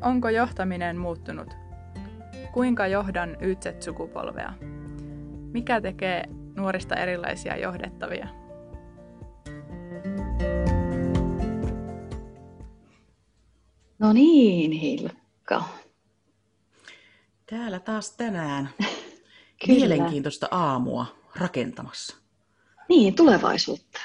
Onko 0.00 0.28
johtaminen 0.28 0.96
muuttunut? 0.96 1.54
Kuinka 2.52 2.86
johdan 2.86 3.36
YZ-sukupolvea? 3.40 4.52
Mikä 5.52 5.80
tekee 5.80 6.24
nuorista 6.56 6.96
erilaisia 6.96 7.56
johdettavia? 7.56 8.28
No 13.98 14.12
niin, 14.12 14.72
Hilkka. 14.72 15.64
Täällä 17.46 17.80
taas 17.80 18.10
tänään 18.10 18.68
mielenkiintoista 19.68 20.48
aamua 20.50 21.06
rakentamassa. 21.36 22.16
Niin, 22.88 23.14
tulevaisuutta. 23.14 24.00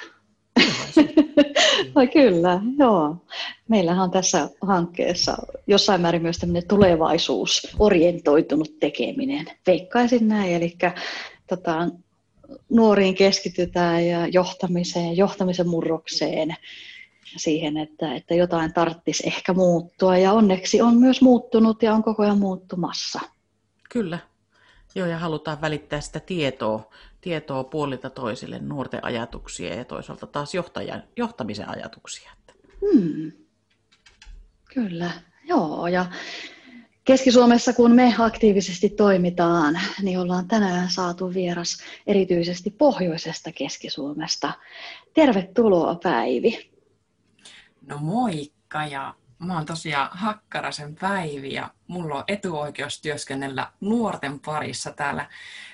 Vai 1.96 2.08
kyllä, 2.08 2.60
joo. 2.78 3.18
Meillähän 3.68 4.04
on 4.04 4.12
tässä 4.12 4.50
hankkeessa 4.62 5.38
jossain 5.68 6.02
määrin 6.02 6.22
myös 6.22 6.38
tämmöinen 6.38 6.68
tulevaisuusorientoitunut 6.68 8.80
tekeminen. 8.80 9.46
Veikkaisin 9.68 10.28
näin, 10.28 10.54
eli 10.54 10.78
tota, 11.48 11.88
nuoriin 12.70 13.16
keskitytään 13.16 14.08
ja 14.08 14.28
johtamiseen, 14.28 15.18
johtamisen 15.18 15.68
murrokseen, 15.68 16.56
siihen, 17.38 17.78
että, 17.78 18.16
että 18.16 18.36
jotain 18.36 18.74
tarttisi 18.74 19.28
ehkä 19.28 19.54
muuttua. 19.54 20.18
Ja 20.18 20.34
onneksi 20.34 20.82
on 20.82 20.96
myös 20.96 21.22
muuttunut 21.22 21.84
ja 21.84 21.94
on 21.94 22.04
koko 22.04 22.24
ajan 22.24 22.40
muuttumassa. 22.40 23.20
Kyllä. 23.90 24.20
Joo, 24.96 25.08
ja 25.08 25.18
halutaan 25.18 25.62
välittää 25.62 26.02
sitä 26.02 26.20
tietoa, 26.20 26.90
tietoa 27.24 27.64
puolilta 27.64 28.10
toisille, 28.10 28.60
nuorten 28.60 29.06
ajatuksia 29.06 29.76
ja 29.76 29.86
toisaalta 29.86 30.28
taas 30.28 30.54
johtajan, 30.54 31.04
johtamisen 31.18 31.70
ajatuksia. 31.70 32.32
Hmm. 32.82 33.32
Kyllä, 34.74 35.12
joo. 35.44 35.88
Ja 35.88 36.06
Keski-Suomessa, 37.04 37.74
kun 37.74 37.92
me 37.92 38.16
aktiivisesti 38.20 38.90
toimitaan, 38.90 39.80
niin 40.02 40.20
ollaan 40.20 40.48
tänään 40.48 40.90
saatu 40.90 41.34
vieras 41.34 41.78
erityisesti 42.08 42.70
pohjoisesta 42.70 43.52
Keski-Suomesta. 43.52 44.54
Tervetuloa 45.14 45.96
Päivi. 46.04 46.72
No 47.88 47.98
moikka 47.98 48.86
ja 48.86 49.16
mä 49.44 49.54
oon 49.54 49.66
tosiaan 49.66 50.10
Hakkarasen 50.12 50.96
Päivi 50.96 51.54
ja 51.54 51.70
mulla 51.88 52.16
on 52.16 52.24
etuoikeus 52.28 53.02
työskennellä 53.02 53.72
nuorten 53.82 54.40
parissa 54.40 54.92
täällä 54.92 55.30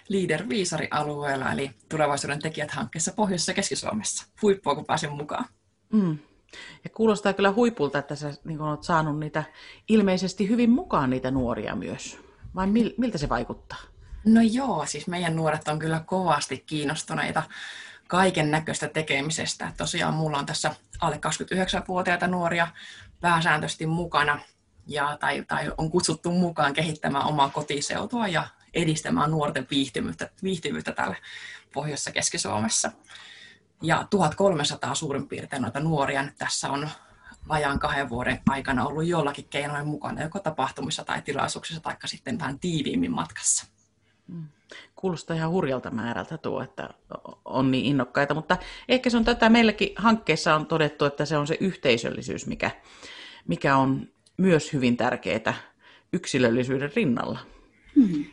Leader 0.10 0.50
Viisari-alueella, 0.50 1.52
eli 1.52 1.72
tulevaisuuden 1.90 2.42
tekijät 2.42 2.72
hankkeessa 2.72 3.14
Pohjoisessa 3.16 3.54
Keski-Suomessa. 3.54 4.26
Huippua, 4.42 4.76
kun 4.76 4.86
pääsin 4.86 5.12
mukaan. 5.12 5.46
Mm. 5.94 6.18
Ja 6.84 6.90
kuulostaa 6.90 7.34
kyllä 7.34 7.52
huipulta, 7.52 8.00
että 8.00 8.16
sä 8.16 8.34
niin 8.44 8.62
olet 8.62 8.84
saanut 8.84 9.20
niitä 9.20 9.44
ilmeisesti 9.88 10.50
hyvin 10.50 10.70
mukaan 10.70 11.10
niitä 11.10 11.32
nuoria 11.32 11.76
myös. 11.76 12.20
Vai 12.56 12.68
mil, 12.68 12.94
miltä 12.98 13.18
se 13.18 13.30
vaikuttaa? 13.30 13.80
No 14.26 14.42
joo, 14.42 14.86
siis 14.86 15.08
meidän 15.08 15.36
nuoret 15.36 15.68
on 15.68 15.80
kyllä 15.80 16.00
kovasti 16.06 16.64
kiinnostuneita 16.68 17.44
kaiken 18.08 18.52
näköistä 18.52 18.88
tekemisestä. 18.88 19.72
Tosiaan 19.78 20.14
mulla 20.14 20.38
on 20.38 20.46
tässä 20.46 20.76
alle 21.02 21.16
29-vuotiaita 21.16 22.28
nuoria 22.28 22.68
pääsääntöisesti 23.22 23.86
mukana 23.86 24.40
ja, 24.88 25.18
tai, 25.20 25.46
tai 25.48 25.72
on 25.78 25.92
kutsuttu 25.92 26.32
mukaan 26.32 26.74
kehittämään 26.74 27.26
omaa 27.26 27.50
kotiseutua 27.50 28.28
ja 28.28 28.48
edistämään 28.74 29.32
nuorten 29.32 29.68
viihtyvyyttä, 29.72 30.30
viihtyvyyttä 30.44 30.92
täällä 30.92 31.16
Pohjoisessa 31.74 32.12
Keski-Suomessa. 32.12 32.92
Ja 33.82 34.08
1300 34.10 34.96
suurin 34.96 35.28
piirtein 35.28 35.62
noita 35.62 35.80
nuoria 35.80 36.24
nyt 36.24 36.38
tässä 36.38 36.70
on 36.70 36.90
vajaan 37.48 37.80
kahden 37.80 38.10
vuoden 38.10 38.42
aikana 38.50 38.86
ollut 38.86 39.06
jollakin 39.06 39.48
keinoin 39.50 39.88
mukana, 39.88 40.22
joko 40.22 40.40
tapahtumissa 40.40 41.04
tai 41.04 41.22
tilaisuuksissa, 41.22 41.82
tai 41.82 41.96
sitten 42.06 42.40
vähän 42.40 42.60
tiiviimmin 42.60 43.12
matkassa. 43.12 43.79
Kuulostaa 44.96 45.36
ihan 45.36 45.52
hurjalta 45.52 45.92
määrältä 45.92 46.38
tuo, 46.38 46.62
että 46.62 46.90
on 47.46 47.72
niin 47.72 47.86
innokkaita, 47.86 48.34
mutta 48.34 48.58
ehkä 48.90 49.10
se 49.10 49.18
on 49.18 49.26
tätä, 49.26 49.50
meilläkin 49.50 49.90
hankkeessa 49.96 50.56
on 50.56 50.66
todettu, 50.66 51.06
että 51.06 51.26
se 51.26 51.38
on 51.38 51.48
se 51.48 51.58
yhteisöllisyys, 51.60 52.48
mikä, 52.48 52.72
mikä 53.48 53.78
on 53.78 54.08
myös 54.38 54.74
hyvin 54.74 54.98
tärkeää 54.98 55.54
yksilöllisyyden 56.14 56.92
rinnalla. 56.96 57.40
Hmm. 57.96 58.26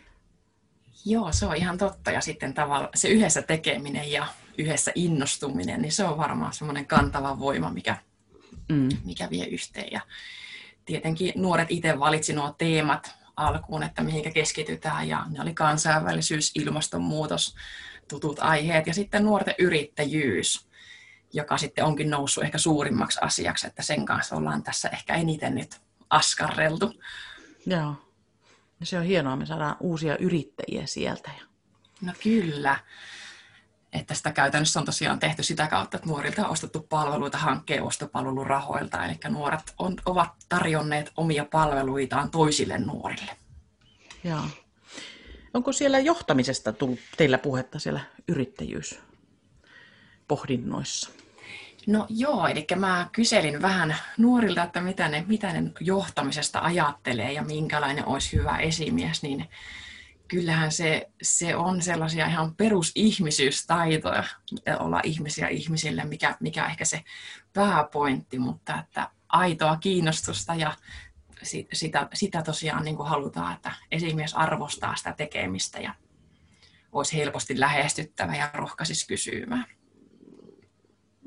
Joo, 1.04 1.32
se 1.32 1.46
on 1.46 1.56
ihan 1.56 1.78
totta. 1.78 2.10
Ja 2.10 2.20
sitten 2.20 2.54
tavalla 2.54 2.88
se 2.94 3.08
yhdessä 3.08 3.42
tekeminen 3.42 4.12
ja 4.12 4.26
yhdessä 4.58 4.92
innostuminen, 4.94 5.82
niin 5.82 5.92
se 5.92 6.04
on 6.04 6.16
varmaan 6.16 6.52
semmoinen 6.52 6.86
kantava 6.86 7.38
voima, 7.38 7.70
mikä, 7.70 7.96
mm. 8.68 8.88
mikä 9.04 9.30
vie 9.30 9.46
yhteen. 9.46 9.88
Ja 9.92 10.00
tietenkin 10.84 11.32
nuoret 11.36 11.70
itse 11.70 11.98
valitsi 11.98 12.32
nuo 12.32 12.54
teemat 12.58 13.14
alkuun, 13.36 13.82
että 13.82 14.02
mihinkä 14.02 14.30
keskitytään, 14.30 15.08
ja 15.08 15.24
ne 15.28 15.40
oli 15.40 15.54
kansainvälisyys, 15.54 16.52
ilmastonmuutos, 16.54 17.54
tutut 18.08 18.38
aiheet, 18.38 18.86
ja 18.86 18.94
sitten 18.94 19.24
nuorten 19.24 19.54
yrittäjyys, 19.58 20.68
joka 21.32 21.58
sitten 21.58 21.84
onkin 21.84 22.10
noussut 22.10 22.44
ehkä 22.44 22.58
suurimmaksi 22.58 23.18
asiaksi, 23.22 23.66
että 23.66 23.82
sen 23.82 24.06
kanssa 24.06 24.36
ollaan 24.36 24.62
tässä 24.62 24.88
ehkä 24.88 25.14
eniten 25.14 25.54
nyt 25.54 25.80
askarreltu. 26.10 27.02
Joo. 27.66 27.94
Se 28.82 28.98
on 28.98 29.04
hienoa, 29.04 29.36
me 29.36 29.46
saadaan 29.46 29.76
uusia 29.80 30.16
yrittäjiä 30.16 30.86
sieltä. 30.86 31.30
No 32.00 32.12
kyllä 32.22 32.78
että 34.00 34.14
sitä 34.14 34.32
käytännössä 34.32 34.80
on 34.80 34.86
tosiaan 34.86 35.18
tehty 35.18 35.42
sitä 35.42 35.66
kautta, 35.66 35.96
että 35.96 36.08
nuorilta 36.08 36.44
on 36.44 36.50
ostettu 36.50 36.86
palveluita 36.88 37.38
hankkeen 37.38 37.82
ostopalvelurahoilta, 37.82 39.04
eli 39.04 39.14
nuoret 39.28 39.74
on, 39.78 39.96
ovat 40.06 40.30
tarjonneet 40.48 41.12
omia 41.16 41.44
palveluitaan 41.44 42.30
toisille 42.30 42.78
nuorille. 42.78 43.36
Joo. 44.24 44.42
Onko 45.54 45.72
siellä 45.72 45.98
johtamisesta 45.98 46.72
tullut 46.72 46.98
teillä 47.16 47.38
puhetta 47.38 47.78
siellä 47.78 48.00
yrittäjyyspohdinnoissa? 48.28 51.10
No 51.86 52.06
joo, 52.08 52.46
eli 52.46 52.66
mä 52.76 53.08
kyselin 53.12 53.62
vähän 53.62 53.96
nuorilta, 54.18 54.62
että 54.62 54.80
mitä 54.80 55.08
ne, 55.08 55.24
mitä 55.28 55.52
ne 55.52 55.70
johtamisesta 55.80 56.60
ajattelee 56.60 57.32
ja 57.32 57.42
minkälainen 57.42 58.06
olisi 58.06 58.36
hyvä 58.36 58.58
esimies, 58.58 59.22
niin 59.22 59.48
kyllähän 60.28 60.72
se, 60.72 61.10
se 61.22 61.56
on 61.56 61.82
sellaisia 61.82 62.26
ihan 62.26 62.54
perusihmisyystaitoja 62.54 64.24
olla 64.78 65.00
ihmisiä 65.04 65.48
ihmisille, 65.48 66.04
mikä, 66.04 66.36
mikä 66.40 66.66
ehkä 66.66 66.84
se 66.84 67.04
pääpointti, 67.52 68.38
mutta 68.38 68.78
että 68.78 69.10
aitoa 69.28 69.76
kiinnostusta 69.76 70.54
ja 70.54 70.76
sitä, 71.72 72.08
sitä 72.14 72.42
tosiaan 72.42 72.84
niin 72.84 72.96
kuin 72.96 73.08
halutaan, 73.08 73.54
että 73.54 73.72
esimies 73.90 74.34
arvostaa 74.34 74.96
sitä 74.96 75.12
tekemistä 75.12 75.80
ja 75.80 75.94
olisi 76.92 77.16
helposti 77.16 77.60
lähestyttävä 77.60 78.36
ja 78.36 78.50
rohkaisisi 78.54 79.06
kysymään. 79.06 79.66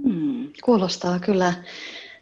Hmm, 0.03 0.53
kuulostaa 0.63 1.19
kyllä 1.19 1.53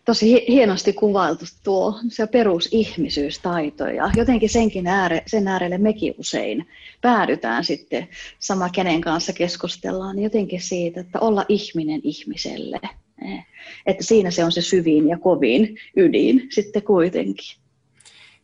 tosi 0.07 0.45
hienosti 0.47 0.93
kuvailtu 0.93 1.45
tuo 1.63 1.99
se 2.09 2.27
perusihmisyystaito 2.27 3.87
ja 3.87 4.11
jotenkin 4.15 4.49
senkin 4.49 4.87
ääre, 4.87 5.23
sen 5.25 5.47
äärelle 5.47 5.77
mekin 5.77 6.15
usein 6.17 6.67
päädytään 7.01 7.63
sitten 7.63 8.07
sama 8.39 8.69
kenen 8.69 9.01
kanssa 9.01 9.33
keskustellaan, 9.33 10.15
niin 10.15 10.23
jotenkin 10.23 10.61
siitä, 10.61 11.01
että 11.01 11.19
olla 11.19 11.45
ihminen 11.49 12.01
ihmiselle. 12.03 12.79
Eh, 13.21 13.45
että 13.85 14.03
siinä 14.03 14.31
se 14.31 14.43
on 14.43 14.51
se 14.51 14.61
syvin 14.61 15.07
ja 15.07 15.17
kovin 15.17 15.77
ydin 15.95 16.47
sitten 16.51 16.83
kuitenkin. 16.83 17.57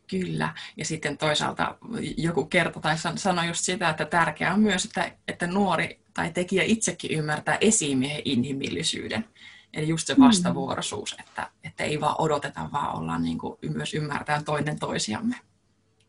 Kyllä, 0.10 0.50
ja 0.78 0.86
sitten 0.86 1.18
toisaalta 1.18 1.78
joku 2.18 2.46
kertoi 2.46 2.82
tai 2.82 2.96
sanoi 3.16 3.48
just 3.48 3.62
sitä, 3.64 3.90
että 3.90 4.06
tärkeää 4.06 4.54
on 4.54 4.60
myös, 4.60 4.86
että, 4.86 5.12
että 5.28 5.48
nuori 5.48 6.00
tai 6.14 6.32
tekijä 6.32 6.64
itsekin 6.64 7.12
ymmärtää 7.12 7.58
esimiehen 7.62 8.22
inhimillisyyden. 8.26 9.26
Eli 9.74 9.88
just 9.88 10.08
se 10.08 10.14
mm. 10.14 10.24
vastavuoroisuus, 10.24 11.16
että, 11.20 11.50
että 11.64 11.84
ei 11.84 12.02
vaan 12.02 12.16
odoteta, 12.20 12.70
vaan 12.72 12.96
ollaan 12.98 13.24
niin 13.24 13.38
kuin 13.38 13.58
myös 13.74 13.94
ymmärtää 13.94 14.42
toinen 14.46 14.80
toisiamme. 14.80 15.36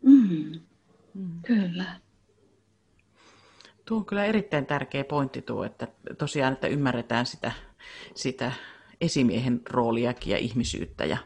Mm. 0.03 0.61
Mm. 1.15 1.43
Kyllä. 1.47 1.85
Tuo 3.85 3.99
on 3.99 4.05
kyllä 4.05 4.25
erittäin 4.25 4.67
tärkeä 4.67 5.05
pointti 5.05 5.43
tuo, 5.43 5.65
että 5.65 5.89
tosiaan, 6.19 6.53
että 6.53 6.67
ymmärretään 6.67 7.27
sitä, 7.27 7.53
sitä 8.15 8.53
esimiehen 9.01 9.61
rooliakin 9.71 10.31
ja 10.31 10.39
ihmisyyttä 10.39 11.05
ja 11.05 11.17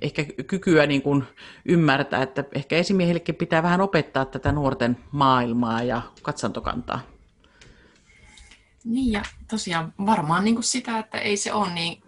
ehkä 0.00 0.24
kykyä 0.46 0.86
niin 0.86 1.02
kuin 1.02 1.24
ymmärtää, 1.64 2.22
että 2.22 2.44
ehkä 2.54 2.76
esimiehillekin 2.76 3.34
pitää 3.34 3.62
vähän 3.62 3.80
opettaa 3.80 4.24
tätä 4.24 4.52
nuorten 4.52 4.98
maailmaa 5.12 5.82
ja 5.82 6.02
katsantokantaa. 6.22 7.00
Niin 8.84 9.12
ja 9.12 9.22
tosiaan 9.50 9.94
varmaan 10.06 10.44
niin 10.44 10.54
kuin 10.54 10.64
sitä, 10.64 10.98
että 10.98 11.18
ei 11.18 11.36
se 11.36 11.52
ole 11.52 11.74
niin 11.74 12.02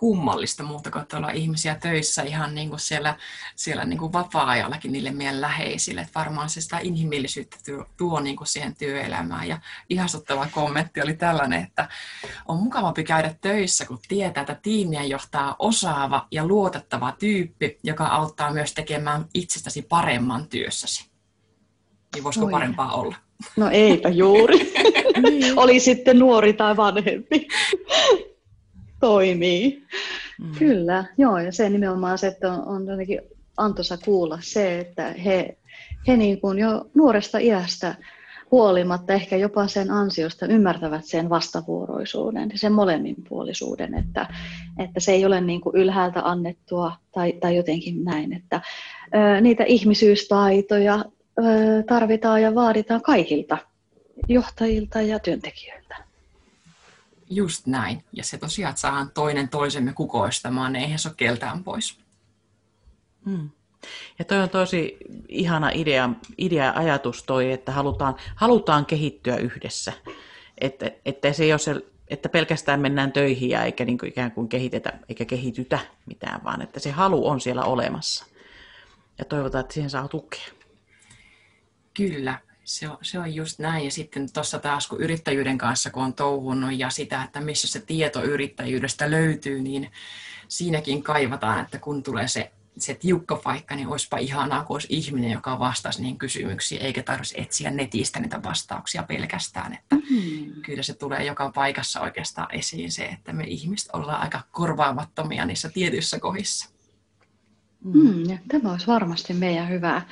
kummallista 0.00 0.62
muuta 0.62 0.90
kuin 0.90 1.04
olla 1.16 1.30
ihmisiä 1.30 1.74
töissä 1.74 2.22
ihan 2.22 2.54
niin 2.54 2.68
kuin 2.68 2.80
siellä, 2.80 3.16
siellä 3.56 3.84
niin 3.84 3.98
kuin 3.98 4.12
vapaa-ajallakin 4.12 4.92
niille 4.92 5.10
meidän 5.10 5.40
läheisille. 5.40 6.00
Että 6.00 6.20
varmaan 6.20 6.50
se 6.50 6.60
sitä 6.60 6.78
inhimillisyyttä 6.78 7.56
tuo, 7.66 7.86
tuo 7.96 8.20
niin 8.20 8.36
kuin 8.36 8.48
siihen 8.48 8.76
työelämään. 8.76 9.48
Ja 9.48 9.60
ihastuttava 9.90 10.46
kommentti 10.46 11.02
oli 11.02 11.14
tällainen, 11.14 11.62
että 11.62 11.88
on 12.48 12.62
mukavampi 12.62 13.04
käydä 13.04 13.34
töissä, 13.40 13.86
kun 13.86 13.98
tietää, 14.08 14.40
että 14.40 14.54
tiimiä 14.54 15.04
johtaa 15.04 15.56
osaava 15.58 16.26
ja 16.30 16.46
luotettava 16.46 17.12
tyyppi, 17.12 17.78
joka 17.82 18.06
auttaa 18.06 18.52
myös 18.52 18.74
tekemään 18.74 19.24
itsestäsi 19.34 19.82
paremman 19.82 20.48
työssäsi. 20.48 21.10
Niin 22.14 22.24
voisiko 22.24 22.46
Oi. 22.46 22.52
parempaa 22.52 22.92
olla? 22.92 23.16
No 23.56 23.70
eipä 23.72 24.08
juuri. 24.08 24.58
Niin. 25.30 25.58
Oli 25.58 25.80
sitten 25.80 26.18
nuori 26.18 26.52
tai 26.52 26.76
vanhempi. 26.76 27.48
Toimii. 29.00 29.82
Mm. 30.42 30.54
Kyllä, 30.58 31.04
joo. 31.18 31.38
Ja 31.38 31.52
se 31.52 31.70
nimenomaan 31.70 32.18
se, 32.18 32.26
että 32.26 32.52
on, 32.52 32.66
on 32.66 32.86
jotenkin 32.86 33.20
antoisa 33.56 33.98
kuulla 34.04 34.38
se, 34.42 34.78
että 34.78 35.08
he, 35.12 35.58
he 36.08 36.16
niin 36.16 36.40
kuin 36.40 36.58
jo 36.58 36.84
nuoresta 36.94 37.38
iästä 37.38 37.94
huolimatta, 38.50 39.12
ehkä 39.12 39.36
jopa 39.36 39.66
sen 39.66 39.90
ansiosta 39.90 40.46
ymmärtävät 40.46 41.04
sen 41.04 41.30
vastavuoroisuuden 41.30 42.50
ja 42.52 42.58
sen 42.58 42.72
molemminpuolisuuden, 42.72 43.94
että, 43.94 44.26
että 44.78 45.00
se 45.00 45.12
ei 45.12 45.24
ole 45.24 45.40
niin 45.40 45.60
kuin 45.60 45.76
ylhäältä 45.76 46.20
annettua 46.24 46.92
tai, 47.12 47.32
tai 47.32 47.56
jotenkin 47.56 48.04
näin, 48.04 48.32
että 48.32 48.60
ö, 49.14 49.40
niitä 49.40 49.64
ihmisyystaitoja 49.64 51.04
tarvitaan 51.88 52.42
ja 52.42 52.54
vaaditaan 52.54 53.02
kaikilta 53.02 53.58
johtajilta 54.28 55.00
ja 55.00 55.18
työntekijöiltä. 55.18 55.96
Just 57.30 57.66
näin. 57.66 58.04
Ja 58.12 58.24
se 58.24 58.38
tosiaan, 58.38 58.70
että 58.70 58.80
saadaan 58.80 59.10
toinen 59.10 59.48
toisemme 59.48 59.92
kukoistamaan, 59.92 60.72
niin 60.72 60.82
eihän 60.82 60.98
se 60.98 61.08
ole 61.08 61.14
keltään 61.16 61.64
pois. 61.64 61.98
Hmm. 63.24 63.50
Ja 64.18 64.24
toi 64.24 64.38
on 64.38 64.48
tosi 64.48 64.96
ihana 65.28 65.70
idea, 65.74 66.10
idea 66.38 66.72
ajatus 66.76 67.22
toi, 67.22 67.52
että 67.52 67.72
halutaan, 67.72 68.16
halutaan 68.34 68.86
kehittyä 68.86 69.36
yhdessä. 69.36 69.92
Että, 70.58 70.90
että 71.04 71.32
se 71.32 71.44
ei 71.44 71.52
ole 71.52 71.58
se, 71.58 71.74
että 72.08 72.28
pelkästään 72.28 72.80
mennään 72.80 73.12
töihin 73.12 73.50
ja 73.50 73.64
eikä 73.64 73.84
niin 73.84 73.98
kuin 73.98 74.08
ikään 74.08 74.32
kuin 74.32 74.48
kehitetä 74.48 74.92
eikä 75.08 75.24
kehitytä 75.24 75.78
mitään, 76.06 76.44
vaan 76.44 76.62
että 76.62 76.80
se 76.80 76.90
halu 76.90 77.28
on 77.28 77.40
siellä 77.40 77.64
olemassa. 77.64 78.26
Ja 79.18 79.24
toivotaan, 79.24 79.60
että 79.60 79.74
siihen 79.74 79.90
saa 79.90 80.08
tukea. 80.08 80.59
Kyllä, 81.94 82.38
se 82.64 82.88
on, 82.88 82.98
se 83.02 83.18
on 83.18 83.34
just 83.34 83.58
näin. 83.58 83.84
Ja 83.84 83.90
sitten 83.90 84.32
tuossa 84.32 84.58
taas, 84.58 84.88
kun 84.88 85.00
yrittäjyyden 85.00 85.58
kanssa 85.58 85.90
kun 85.90 86.02
on 86.02 86.14
touhunut 86.14 86.78
ja 86.78 86.90
sitä, 86.90 87.22
että 87.22 87.40
missä 87.40 87.68
se 87.68 87.80
tieto 87.80 88.22
yrittäjyydestä 88.22 89.10
löytyy, 89.10 89.60
niin 89.62 89.90
siinäkin 90.48 91.02
kaivataan, 91.02 91.60
että 91.60 91.78
kun 91.78 92.02
tulee 92.02 92.28
se, 92.28 92.52
se 92.78 92.94
tiukka 92.94 93.36
paikka, 93.36 93.76
niin 93.76 93.88
olisipa 93.88 94.18
ihanaa, 94.18 94.64
kun 94.64 94.74
olisi 94.74 94.86
ihminen, 94.90 95.30
joka 95.30 95.58
vastaisi 95.58 96.00
niihin 96.00 96.18
kysymyksiin, 96.18 96.82
eikä 96.82 97.02
tarvitsisi 97.02 97.40
etsiä 97.40 97.70
netistä 97.70 98.20
niitä 98.20 98.42
vastauksia 98.42 99.02
pelkästään. 99.02 99.74
Että 99.74 99.96
mm-hmm. 99.96 100.62
Kyllä 100.62 100.82
se 100.82 100.94
tulee 100.94 101.24
joka 101.24 101.52
paikassa 101.54 102.00
oikeastaan 102.00 102.54
esiin 102.54 102.92
se, 102.92 103.04
että 103.04 103.32
me 103.32 103.44
ihmiset 103.44 103.90
ollaan 103.92 104.20
aika 104.20 104.40
korvaamattomia 104.50 105.44
niissä 105.44 105.68
tietyissä 105.68 106.20
kohdissa. 106.20 106.69
Mm, 107.84 108.30
ja 108.30 108.38
tämä 108.48 108.70
olisi 108.70 108.86
varmasti 108.86 109.34
meidän 109.34 109.68
hyvä, 109.68 110.02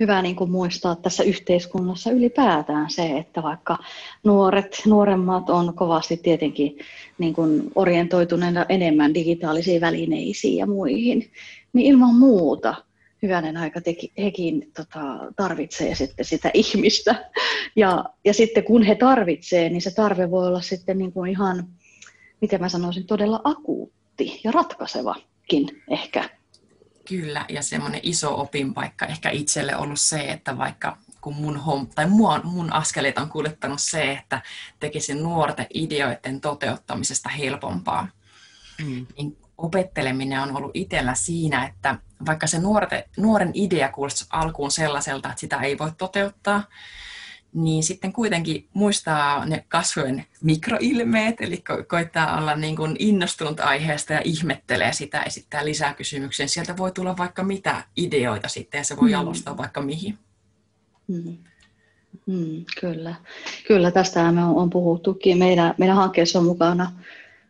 hyvä 0.00 0.22
niin 0.22 0.36
kuin 0.36 0.50
muistaa 0.50 0.96
tässä 0.96 1.22
yhteiskunnassa 1.22 2.10
ylipäätään 2.10 2.90
se, 2.90 3.18
että 3.18 3.42
vaikka 3.42 3.78
nuoret, 4.24 4.82
nuoremmat 4.86 5.50
on 5.50 5.74
kovasti 5.74 6.16
tietenkin 6.16 6.78
niin 7.18 7.34
kuin 7.34 7.70
orientoituneena 7.74 8.66
enemmän 8.68 9.14
digitaalisiin 9.14 9.80
välineisiin 9.80 10.56
ja 10.56 10.66
muihin, 10.66 11.30
niin 11.72 11.86
ilman 11.86 12.14
muuta 12.14 12.74
hyvänen 13.22 13.56
aika 13.56 13.80
teki, 13.80 14.12
hekin 14.18 14.70
tota, 14.76 15.32
tarvitsee 15.36 15.94
sitten 15.94 16.24
sitä 16.24 16.50
ihmistä. 16.54 17.30
Ja, 17.76 18.04
ja 18.24 18.34
sitten 18.34 18.64
kun 18.64 18.82
he 18.82 18.94
tarvitsee, 18.94 19.68
niin 19.68 19.82
se 19.82 19.94
tarve 19.94 20.30
voi 20.30 20.46
olla 20.46 20.60
sitten 20.60 20.98
niin 20.98 21.12
kuin 21.12 21.30
ihan, 21.30 21.68
miten 22.40 22.60
mä 22.60 22.68
sanoisin, 22.68 23.06
todella 23.06 23.40
akuutti 23.44 24.40
ja 24.44 24.52
ratkaisevakin 24.52 25.82
ehkä 25.88 26.39
Kyllä, 27.10 27.44
ja 27.48 27.62
semmoinen 27.62 28.00
iso 28.02 28.40
opinpaikka 28.40 29.06
ehkä 29.06 29.30
itselle 29.30 29.76
ollut 29.76 30.00
se, 30.00 30.20
että 30.20 30.58
vaikka 30.58 30.96
kun 31.20 31.34
mun, 31.34 31.56
hom, 31.56 31.86
tai 31.94 32.06
mua, 32.06 32.40
mun 32.44 32.72
askeleet 32.72 33.18
on 33.18 33.28
kuljettanut 33.28 33.80
se, 33.80 34.12
että 34.12 34.42
tekisin 34.80 35.22
nuorten 35.22 35.66
ideoiden 35.74 36.40
toteuttamisesta 36.40 37.28
helpompaa. 37.28 38.08
Mm. 38.84 39.06
Niin 39.16 39.36
opetteleminen 39.58 40.40
on 40.40 40.56
ollut 40.56 40.70
itsellä 40.74 41.14
siinä, 41.14 41.66
että 41.66 41.98
vaikka 42.26 42.46
se 42.46 42.58
nuorte, 42.58 43.08
nuoren 43.16 43.50
idea 43.54 43.88
kuulosti 43.88 44.24
alkuun 44.30 44.70
sellaiselta, 44.70 45.28
että 45.28 45.40
sitä 45.40 45.56
ei 45.56 45.78
voi 45.78 45.92
toteuttaa, 45.98 46.64
niin 47.52 47.82
sitten 47.82 48.12
kuitenkin 48.12 48.68
muistaa 48.74 49.44
ne 49.46 49.64
kasvojen 49.68 50.24
mikroilmeet, 50.42 51.40
eli 51.40 51.62
ko- 51.70 51.84
koittaa 51.84 52.38
olla 52.38 52.56
niin 52.56 52.76
kuin 52.76 52.96
innostunut 52.98 53.60
aiheesta 53.60 54.12
ja 54.12 54.20
ihmettelee 54.24 54.92
sitä, 54.92 55.22
esittää 55.22 55.64
lisää 55.64 55.94
kysymyksiä. 55.94 56.46
Sieltä 56.46 56.76
voi 56.76 56.92
tulla 56.92 57.16
vaikka 57.16 57.42
mitä 57.42 57.84
ideoita 57.96 58.48
sitten 58.48 58.78
ja 58.78 58.84
se 58.84 58.96
voi 58.96 59.08
mm. 59.08 59.12
jalostaa 59.12 59.56
vaikka 59.56 59.82
mihin. 59.82 60.18
Mm. 61.08 61.36
Mm, 62.26 62.64
kyllä. 62.80 63.14
kyllä, 63.68 63.90
tästä 63.90 64.32
me 64.32 64.44
on, 64.44 64.56
on 64.56 64.70
puhuttukin. 64.70 65.38
Meidän, 65.38 65.74
meidän 65.78 65.96
hankkeessa 65.96 66.38
on 66.38 66.44
mukana 66.44 66.92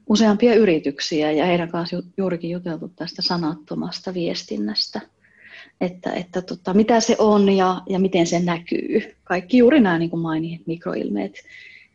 useampia 0.06 0.54
yrityksiä 0.54 1.32
ja 1.32 1.46
heidän 1.46 1.68
kanssa 1.68 1.96
ju, 1.96 2.02
juurikin 2.16 2.50
juteltu 2.50 2.88
tästä 2.88 3.22
sanattomasta 3.22 4.14
viestinnästä 4.14 5.00
että, 5.80 6.12
että 6.12 6.42
tota, 6.42 6.74
mitä 6.74 7.00
se 7.00 7.16
on 7.18 7.48
ja, 7.56 7.82
ja 7.88 7.98
miten 7.98 8.26
se 8.26 8.40
näkyy. 8.40 9.16
Kaikki 9.24 9.58
juuri 9.58 9.80
nämä 9.80 9.98
niin 9.98 10.10
kuin 10.10 10.20
mainit, 10.20 10.66
mikroilmeet 10.66 11.34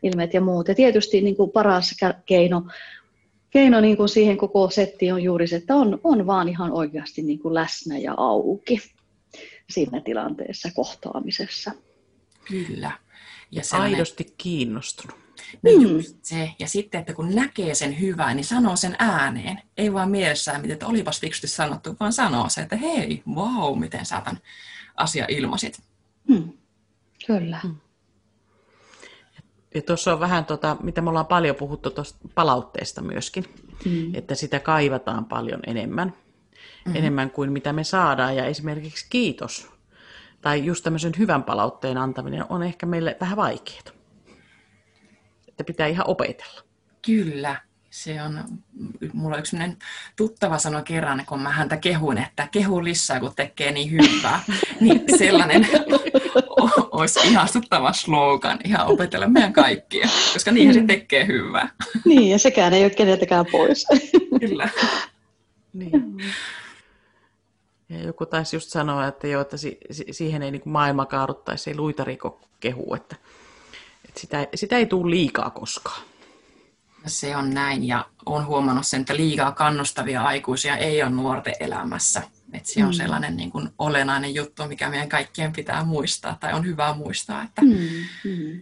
ilmeet 0.04 0.34
ja 0.34 0.42
muut. 0.42 0.68
Ja 0.68 0.76
tietysti 0.76 1.22
niin 1.22 1.36
kuin 1.36 1.52
paras 1.52 1.96
keino, 2.26 2.64
keino 3.50 3.82
niin 3.82 3.98
kuin 3.98 4.10
siihen 4.10 4.38
koko 4.38 4.70
settiin 4.70 5.14
on 5.14 5.24
juuri 5.24 5.48
se, 5.48 5.56
että 5.56 5.76
on, 5.76 6.00
on 6.04 6.28
vaan 6.28 6.50
ihan 6.50 6.72
oikeasti 6.72 7.22
niin 7.22 7.40
kuin 7.40 7.54
läsnä 7.54 7.98
ja 7.98 8.14
auki 8.18 8.80
siinä 9.70 10.02
tilanteessa, 10.02 10.70
kohtaamisessa. 10.76 11.72
Kyllä. 12.48 12.92
Ja 13.52 13.62
aidosti 13.72 14.34
kiinnostunut. 14.38 15.25
Niin 15.62 15.82
mm. 15.82 15.96
just 15.96 16.18
se. 16.22 16.52
Ja 16.60 16.68
sitten, 16.68 17.00
että 17.00 17.14
kun 17.14 17.36
näkee 17.36 17.76
sen 17.76 18.00
hyvää, 18.00 18.34
niin 18.34 18.46
sanoo 18.46 18.76
sen 18.76 18.96
ääneen. 19.00 19.62
Ei 19.78 19.94
vaan 19.94 20.12
mielessään, 20.12 20.62
miten, 20.62 20.74
että 20.74 20.88
olipas 20.88 21.22
fiksusti 21.22 21.48
sanottu, 21.48 21.96
vaan 22.00 22.14
sanoo 22.14 22.50
se, 22.50 22.62
että 22.62 22.76
hei, 22.76 23.24
wow, 23.36 23.80
miten 23.80 24.06
sä 24.06 24.22
tämän 24.22 24.42
asia 24.96 25.26
ilmasit. 25.30 25.82
Mm. 26.28 26.50
Kyllä. 27.28 27.60
Mm. 27.64 27.76
Ja 29.76 29.82
tuossa 29.82 30.14
on 30.14 30.20
vähän, 30.20 30.46
tota, 30.46 30.78
mitä 30.84 31.02
me 31.02 31.10
ollaan 31.10 31.26
paljon 31.26 31.56
puhuttu 31.56 31.92
tuosta 31.92 32.20
palautteesta 32.36 33.02
myöskin, 33.02 33.46
mm. 33.86 34.16
että 34.16 34.36
sitä 34.36 34.60
kaivataan 34.60 35.26
paljon 35.26 35.60
enemmän, 35.68 36.14
mm. 36.86 36.96
enemmän 36.96 37.32
kuin 37.32 37.52
mitä 37.52 37.74
me 37.74 37.84
saadaan. 37.84 38.36
Ja 38.36 38.46
esimerkiksi 38.46 39.06
kiitos 39.10 39.70
tai 40.42 40.66
just 40.66 40.84
tämmöisen 40.84 41.14
hyvän 41.18 41.44
palautteen 41.44 41.98
antaminen 41.98 42.46
on 42.50 42.64
ehkä 42.64 42.86
meille 42.86 43.18
vähän 43.22 43.38
vaikeaa 43.38 43.95
että 45.56 45.64
pitää 45.64 45.88
ihan 45.88 46.08
opetella. 46.08 46.62
Kyllä, 47.06 47.56
se 47.90 48.22
on, 48.22 48.44
mulla 49.14 49.36
on 49.36 49.40
yksi 49.40 49.58
tuttava 50.16 50.58
sano 50.58 50.84
kerran, 50.84 51.24
kun 51.26 51.42
mä 51.42 51.50
häntä 51.50 51.78
kehun, 51.78 52.18
että 52.18 52.48
kehu 52.52 52.84
lisää, 52.84 53.20
kun 53.20 53.34
tekee 53.36 53.72
niin 53.72 53.92
hyvää. 53.92 54.40
niin 54.82 55.04
sellainen 55.18 55.68
olisi 56.92 57.20
ihastuttava 57.28 57.94
slogan, 57.94 58.60
ihan 58.66 58.88
opetella 58.88 59.28
meidän 59.28 59.54
kaikkia, 59.54 60.08
koska 60.34 60.52
niin 60.52 60.74
se 60.74 60.84
tekee 60.88 61.28
hyvää. 61.28 61.70
niin, 62.06 62.30
ja 62.30 62.40
sekään 62.40 62.74
ei 62.74 62.84
ole 62.84 62.90
keneltäkään 62.90 63.46
pois. 63.52 63.88
Kyllä. 64.40 64.70
Niin. 65.74 66.18
Ja 67.90 68.04
joku 68.04 68.26
taisi 68.26 68.56
just 68.56 68.70
sanoa, 68.70 69.08
että, 69.08 69.28
jo, 69.28 69.42
että 69.42 69.58
si- 69.58 69.80
siihen 70.12 70.44
ei 70.44 70.52
niin 70.52 70.62
maailma 70.66 71.06
kaaduttaisi, 71.06 71.70
ei 71.70 71.78
luitariko 71.78 72.42
kehu, 72.60 72.96
että 72.96 73.16
sitä, 74.18 74.48
sitä 74.56 74.78
ei 74.78 74.86
tule 74.86 75.12
liikaa 75.12 75.50
koskaan. 75.50 76.02
Se 77.06 77.36
on 77.36 77.54
näin 77.54 77.88
ja 77.88 78.06
olen 78.26 78.46
huomannut 78.46 78.88
sen, 78.88 79.02
että 79.02 79.16
liikaa 79.16 79.52
kannustavia 79.52 80.24
aikuisia 80.24 80.78
ei 80.78 81.04
ole 81.04 81.12
nuorten 81.12 81.54
elämässä. 81.60 82.24
Että 82.54 82.70
se 82.70 82.84
on 82.84 82.90
mm. 82.90 82.94
sellainen 82.94 83.38
niin 83.38 83.52
kuin 83.52 83.70
olennainen 83.80 84.36
juttu, 84.36 84.68
mikä 84.68 84.90
meidän 84.90 85.10
kaikkien 85.10 85.54
pitää 85.54 85.84
muistaa 85.84 86.38
tai 86.40 86.54
on 86.54 86.66
hyvä 86.66 86.94
muistaa, 86.94 87.44
että, 87.44 87.62
mm. 87.62 87.78
Mm. 88.24 88.60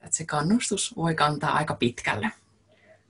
että 0.00 0.16
se 0.16 0.24
kannustus 0.24 0.96
voi 0.96 1.14
kantaa 1.14 1.52
aika 1.52 1.74
pitkälle. 1.74 2.30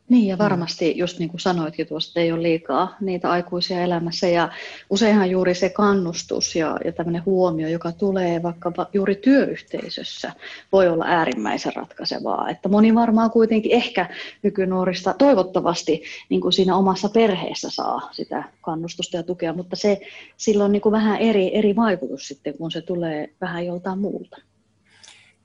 Niin 0.09 0.27
ja 0.27 0.39
varmasti 0.39 0.99
just 0.99 1.19
niin 1.19 1.29
kuin 1.29 1.41
sanoitkin 1.41 1.87
tuosta, 1.87 2.21
ei 2.21 2.33
ole 2.33 2.43
liikaa 2.43 2.97
niitä 3.01 3.31
aikuisia 3.31 3.81
elämässä 3.81 4.29
ja 4.29 4.49
useinhan 4.91 5.31
juuri 5.31 5.55
se 5.55 5.69
kannustus 5.69 6.57
ja, 6.57 6.79
ja 6.85 6.93
tämmöinen 6.93 7.25
huomio, 7.27 7.69
joka 7.69 7.93
tulee 7.93 8.43
vaikka 8.43 8.73
juuri 8.93 9.15
työyhteisössä, 9.15 10.33
voi 10.73 10.89
olla 10.89 11.05
äärimmäisen 11.09 11.73
ratkaisevaa. 11.77 12.51
Että 12.51 12.69
moni 12.69 12.95
varmaan 12.95 13.31
kuitenkin 13.31 13.73
ehkä 13.73 14.09
nykynuorista 14.43 15.15
toivottavasti 15.19 16.03
niin 16.29 16.41
kuin 16.41 16.53
siinä 16.53 16.77
omassa 16.77 17.09
perheessä 17.09 17.71
saa 17.71 18.09
sitä 18.13 18.45
kannustusta 18.61 19.17
ja 19.17 19.23
tukea, 19.23 19.53
mutta 19.53 19.77
se, 19.77 20.01
sillä 20.37 20.65
on 20.65 20.73
niin 20.73 20.83
kuin 20.83 20.93
vähän 20.93 21.19
eri, 21.19 21.57
eri 21.57 21.77
vaikutus 21.77 22.29
sitten, 22.29 22.59
kun 22.59 22.71
se 22.71 22.81
tulee 22.81 23.31
vähän 23.41 23.67
joltain 23.67 23.99
muulta. 23.99 24.37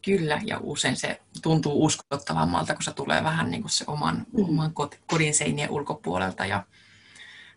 Kyllä, 0.06 0.42
ja 0.46 0.60
usein 0.62 0.96
se 0.96 1.22
tuntuu 1.42 1.86
uskottavammalta, 1.86 2.74
kun 2.74 2.84
se 2.84 2.94
tulee 2.94 3.24
vähän 3.24 3.52
niin 3.52 3.62
kuin 3.62 3.72
se 3.72 3.84
oman, 3.88 4.26
mm. 4.38 4.44
oman 4.44 4.74
kodin 5.08 5.34
seinien 5.34 5.70
ulkopuolelta. 5.70 6.46
Ja 6.46 6.64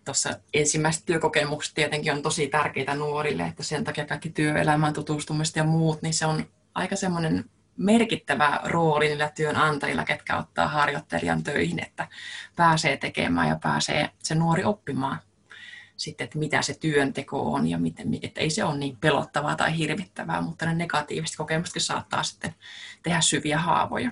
tuossa 0.04 0.30
ensimmäiset 0.54 1.06
työkokemukset 1.06 1.74
tietenkin 1.74 2.12
on 2.12 2.22
tosi 2.22 2.46
tärkeitä 2.46 2.94
nuorille, 2.94 3.42
että 3.42 3.62
sen 3.62 3.84
takia 3.84 4.06
kaikki 4.06 4.30
työelämään 4.30 4.92
tutustumista 4.92 5.58
ja 5.58 5.64
muut, 5.64 6.02
niin 6.02 6.14
se 6.14 6.26
on 6.26 6.46
aika 6.74 6.96
semmoinen 6.96 7.44
merkittävä 7.76 8.60
rooli 8.64 9.08
niillä 9.08 9.30
työnantajilla, 9.34 10.04
ketkä 10.04 10.38
ottaa 10.38 10.68
harjoittelijan 10.68 11.42
töihin, 11.42 11.82
että 11.82 12.08
pääsee 12.56 12.96
tekemään 12.96 13.48
ja 13.48 13.58
pääsee 13.62 14.10
se 14.22 14.34
nuori 14.34 14.64
oppimaan 14.64 15.18
sitten, 15.96 16.24
että 16.24 16.38
mitä 16.38 16.62
se 16.62 16.74
työnteko 16.80 17.52
on 17.52 17.66
ja 17.66 17.78
miten, 17.78 18.18
että 18.22 18.40
ei 18.40 18.50
se 18.50 18.64
ole 18.64 18.78
niin 18.78 18.96
pelottavaa 18.96 19.56
tai 19.56 19.78
hirvittävää, 19.78 20.40
mutta 20.40 20.66
ne 20.66 20.74
negatiiviset 20.74 21.36
kokemukset 21.36 21.82
saattaa 21.82 22.22
sitten 22.22 22.54
tehdä 23.02 23.20
syviä 23.20 23.58
haavoja. 23.58 24.10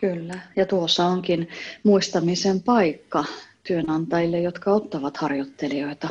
Kyllä, 0.00 0.38
ja 0.56 0.66
tuossa 0.66 1.06
onkin 1.06 1.48
muistamisen 1.84 2.62
paikka 2.62 3.24
työnantajille, 3.66 4.40
jotka 4.40 4.70
ottavat 4.72 5.16
harjoittelijoita. 5.16 6.08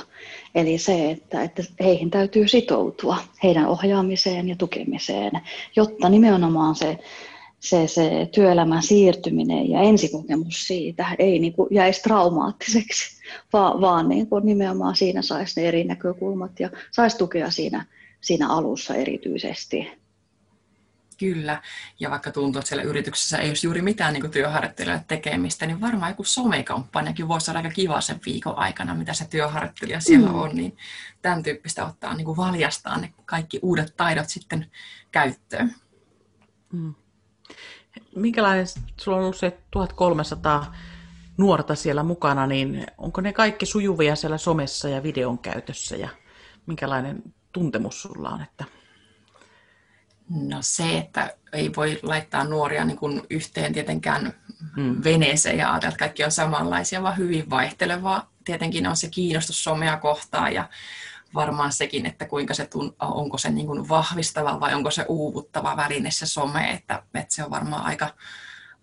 Eli 0.56 0.78
se, 0.78 1.12
että, 1.12 1.44
että 1.44 1.64
heihin 1.80 2.12
täytyy 2.12 2.48
sitoutua, 2.48 3.18
heidän 3.44 3.68
ohjaamiseen 3.68 4.50
ja 4.50 4.56
tukemiseen, 4.56 5.32
jotta 5.76 6.10
nimenomaan 6.10 6.76
se 6.76 7.00
se, 7.62 7.88
se 7.88 8.30
työelämän 8.34 8.84
siirtyminen 8.84 9.70
ja 9.70 9.82
ensikokemus 9.82 10.68
siitä 10.68 11.16
ei 11.20 11.40
niin 11.40 11.54
kuin 11.54 11.68
jäisi 11.72 12.02
traumaattiseksi, 12.02 13.22
vaan, 13.54 13.82
vaan 13.82 14.10
niin 14.10 14.28
kuin 14.28 14.46
nimenomaan 14.46 14.96
siinä 14.96 15.22
saisi 15.22 15.62
ne 15.62 15.68
eri 15.68 15.84
näkökulmat 15.84 16.60
ja 16.60 16.70
saisi 16.92 17.18
tukea 17.18 17.52
siinä, 17.52 17.86
siinä 18.22 18.50
alussa 18.50 18.96
erityisesti. 18.96 19.92
Kyllä, 21.18 21.62
ja 22.00 22.10
vaikka 22.10 22.32
tuntuu, 22.32 22.60
että 22.60 22.70
siellä 22.70 22.84
yrityksessä 22.84 23.38
ei 23.38 23.50
olisi 23.50 23.68
juuri 23.68 23.82
mitään 23.82 24.14
niin 24.14 24.32
työharjoittelijalle 24.32 25.06
tekemistä, 25.08 25.66
niin 25.66 25.82
varmaan 25.82 26.12
joku 26.12 26.24
somekampanjakin 26.24 27.28
voisi 27.28 27.52
olla 27.52 27.60
aika 27.60 27.70
kiva 27.70 28.02
sen 28.02 28.20
viikon 28.26 28.58
aikana, 28.58 28.96
mitä 28.96 29.14
se 29.14 29.28
työharjoittelija 29.30 30.00
siellä 30.00 30.30
mm. 30.30 30.36
on, 30.36 30.56
niin 30.56 30.78
tämän 31.22 31.44
tyyppistä 31.44 31.86
ottaa 31.86 32.16
niin 32.16 32.26
kuin 32.26 32.38
valjastaa 32.38 32.98
ne 32.98 33.14
kaikki 33.26 33.60
uudet 33.62 33.94
taidot 33.98 34.30
sitten 34.30 34.72
käyttöön. 35.12 35.76
Mm 36.74 36.94
minkälainen, 38.16 38.68
sulla 38.98 39.18
on 39.18 39.24
ollut 39.24 39.38
se 39.38 39.58
1300 39.72 40.76
nuorta 41.38 41.76
siellä 41.76 42.04
mukana, 42.04 42.48
niin 42.48 42.88
onko 42.98 43.22
ne 43.22 43.34
kaikki 43.34 43.66
sujuvia 43.66 44.16
siellä 44.16 44.38
somessa 44.38 44.90
ja 44.90 45.04
videon 45.04 45.40
käytössä 45.40 45.96
ja 45.96 46.10
minkälainen 46.66 47.24
tuntemus 47.52 48.02
sulla 48.02 48.30
on? 48.30 48.42
Että... 48.42 48.66
No 50.30 50.58
se, 50.62 50.98
että 50.98 51.34
ei 51.54 51.72
voi 51.76 52.00
laittaa 52.04 52.44
nuoria 52.44 52.86
niin 52.86 52.98
kuin 52.98 53.22
yhteen 53.30 53.74
tietenkään 53.74 54.34
hmm. 54.76 55.04
veneeseen 55.04 55.58
ja 55.58 55.72
ajatella, 55.72 55.90
että 55.90 56.00
kaikki 56.00 56.24
on 56.24 56.32
samanlaisia, 56.32 57.04
vaan 57.04 57.18
hyvin 57.18 57.50
vaihtelevaa. 57.50 58.32
Tietenkin 58.46 58.88
on 58.88 58.98
se 58.98 59.10
kiinnostus 59.10 59.64
somea 59.64 59.98
kohtaan 59.98 60.54
ja 60.54 60.70
varmaan 61.36 61.72
sekin, 61.72 62.06
että 62.06 62.26
kuinka 62.26 62.54
se 62.54 62.66
tun, 62.66 62.96
onko 63.00 63.38
se 63.38 63.50
niin 63.50 63.68
kuin 63.68 63.90
vahvistava 63.90 64.60
vai 64.60 64.74
onko 64.74 64.92
se 64.92 65.06
uuvuttava 65.08 65.78
väline 65.78 66.12
se 66.12 66.26
some, 66.26 66.72
että, 66.72 67.04
että 67.14 67.36
se 67.36 67.44
on 67.44 67.52
varmaan 67.52 67.86
aika, 67.86 68.10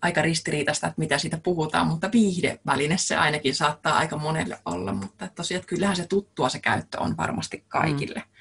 aika 0.01 0.21
ristiriitaista, 0.21 0.87
että 0.87 0.99
mitä 0.99 1.17
siitä 1.17 1.37
puhutaan, 1.37 1.87
mutta 1.87 2.11
viihdeväline 2.11 2.97
se 2.97 3.15
ainakin 3.15 3.55
saattaa 3.55 3.97
aika 3.97 4.17
monelle 4.17 4.59
olla, 4.65 4.93
mutta 4.93 5.27
tosiaan 5.35 5.59
että 5.59 5.69
kyllähän 5.69 5.95
se 5.95 6.07
tuttua 6.07 6.49
se 6.49 6.59
käyttö 6.59 6.99
on 6.99 7.17
varmasti 7.17 7.65
kaikille. 7.67 8.19
Mm. 8.19 8.38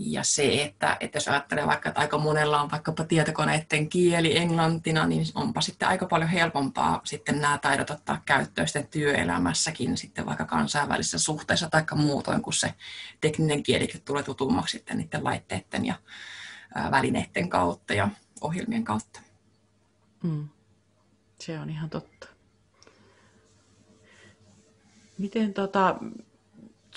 Ja 0.00 0.22
se, 0.22 0.62
että, 0.62 0.96
että 1.00 1.16
jos 1.16 1.28
ajattelee 1.28 1.66
vaikka, 1.66 1.88
että 1.88 2.00
aika 2.00 2.18
monella 2.18 2.62
on 2.62 2.70
vaikkapa 2.70 3.04
tietokoneiden 3.04 3.88
kieli 3.88 4.36
englantina, 4.38 5.06
niin 5.06 5.26
onpa 5.34 5.60
sitten 5.60 5.88
aika 5.88 6.06
paljon 6.06 6.30
helpompaa 6.30 7.00
sitten 7.04 7.40
nämä 7.40 7.58
taidot 7.58 7.90
ottaa 7.90 8.22
käyttöön 8.24 8.68
sitten 8.68 8.86
työelämässäkin 8.86 9.96
sitten 9.96 10.26
vaikka 10.26 10.44
kansainvälisissä 10.44 11.18
suhteissa 11.18 11.70
tai 11.70 11.84
muutoin, 11.94 12.42
kun 12.42 12.52
se 12.52 12.74
tekninen 13.20 13.62
kielikin 13.62 14.02
tulee 14.02 14.22
tutummaksi 14.22 14.78
sitten 14.78 14.98
niiden 14.98 15.24
laitteiden 15.24 15.86
ja 15.86 15.94
välineiden 16.90 17.48
kautta 17.48 17.94
ja 17.94 18.08
ohjelmien 18.40 18.84
kautta. 18.84 19.20
Mm. 20.22 20.48
Se 21.40 21.58
on 21.58 21.70
ihan 21.70 21.90
totta. 21.90 22.28
Miten 25.18 25.54
tota, 25.54 25.96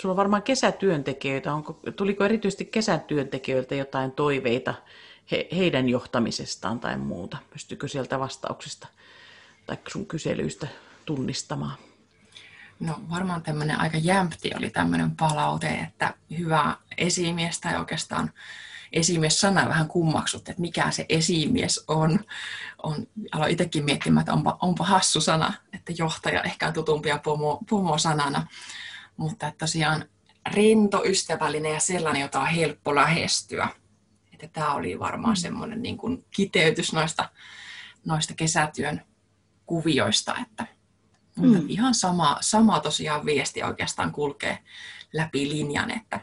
Sulla 0.01 0.13
on 0.13 0.17
varmaan 0.17 0.43
kesätyöntekijöitä. 0.43 1.53
Onko, 1.53 1.79
tuliko 1.95 2.25
erityisesti 2.25 2.65
kesätyöntekijöiltä 2.65 3.75
jotain 3.75 4.11
toiveita 4.11 4.73
he, 5.31 5.47
heidän 5.55 5.89
johtamisestaan 5.89 6.79
tai 6.79 6.97
muuta? 6.97 7.37
Pystyykö 7.53 7.87
sieltä 7.87 8.19
vastauksista 8.19 8.87
tai 9.65 9.77
sun 9.91 10.05
kyselyistä 10.05 10.67
tunnistamaan? 11.05 11.77
No 12.79 13.01
varmaan 13.09 13.41
tämmöinen 13.41 13.79
aika 13.79 13.97
jämpti 13.97 14.51
oli 14.57 14.69
tämmöinen 14.69 15.15
palaute, 15.15 15.67
että 15.67 16.13
hyvä 16.37 16.77
esimies 16.97 17.59
tai 17.59 17.75
oikeastaan 17.79 18.31
esimies-sana 18.93 19.69
vähän 19.69 19.87
kummaksut, 19.87 20.49
että 20.49 20.61
mikä 20.61 20.91
se 20.91 21.05
esimies 21.09 21.83
on. 21.87 22.19
on 22.83 23.07
aloin 23.31 23.51
itsekin 23.51 23.85
miettimään, 23.85 24.21
että 24.21 24.33
onpa, 24.33 24.57
onpa 24.61 24.85
hassu 24.85 25.21
sana, 25.21 25.53
että 25.73 25.93
johtaja 25.97 26.43
ehkä 26.43 26.67
on 26.67 26.73
tutumpia 26.73 27.17
pomo, 27.17 27.59
pomo-sanana. 27.69 28.47
Mutta 29.21 29.47
että 29.47 29.57
tosiaan 29.57 30.05
rento, 30.53 31.03
ystävällinen 31.05 31.73
ja 31.73 31.79
sellainen, 31.79 32.21
jota 32.21 32.39
on 32.39 32.47
helppo 32.47 32.95
lähestyä. 32.95 33.67
Että 34.33 34.47
tämä 34.47 34.73
oli 34.73 34.99
varmaan 34.99 35.33
mm. 35.33 35.41
semmoinen 35.41 35.81
niin 35.81 35.97
kuin 35.97 36.25
kiteytys 36.31 36.93
noista, 36.93 37.29
noista 38.05 38.33
kesätyön 38.33 39.01
kuvioista, 39.65 40.35
että 40.41 40.67
mutta 41.35 41.59
mm. 41.59 41.65
ihan 41.69 41.95
sama, 41.95 42.37
sama 42.41 42.79
tosiaan 42.79 43.25
viesti 43.25 43.63
oikeastaan 43.63 44.11
kulkee 44.11 44.57
läpi 45.13 45.49
linjan, 45.49 45.91
että, 45.91 46.19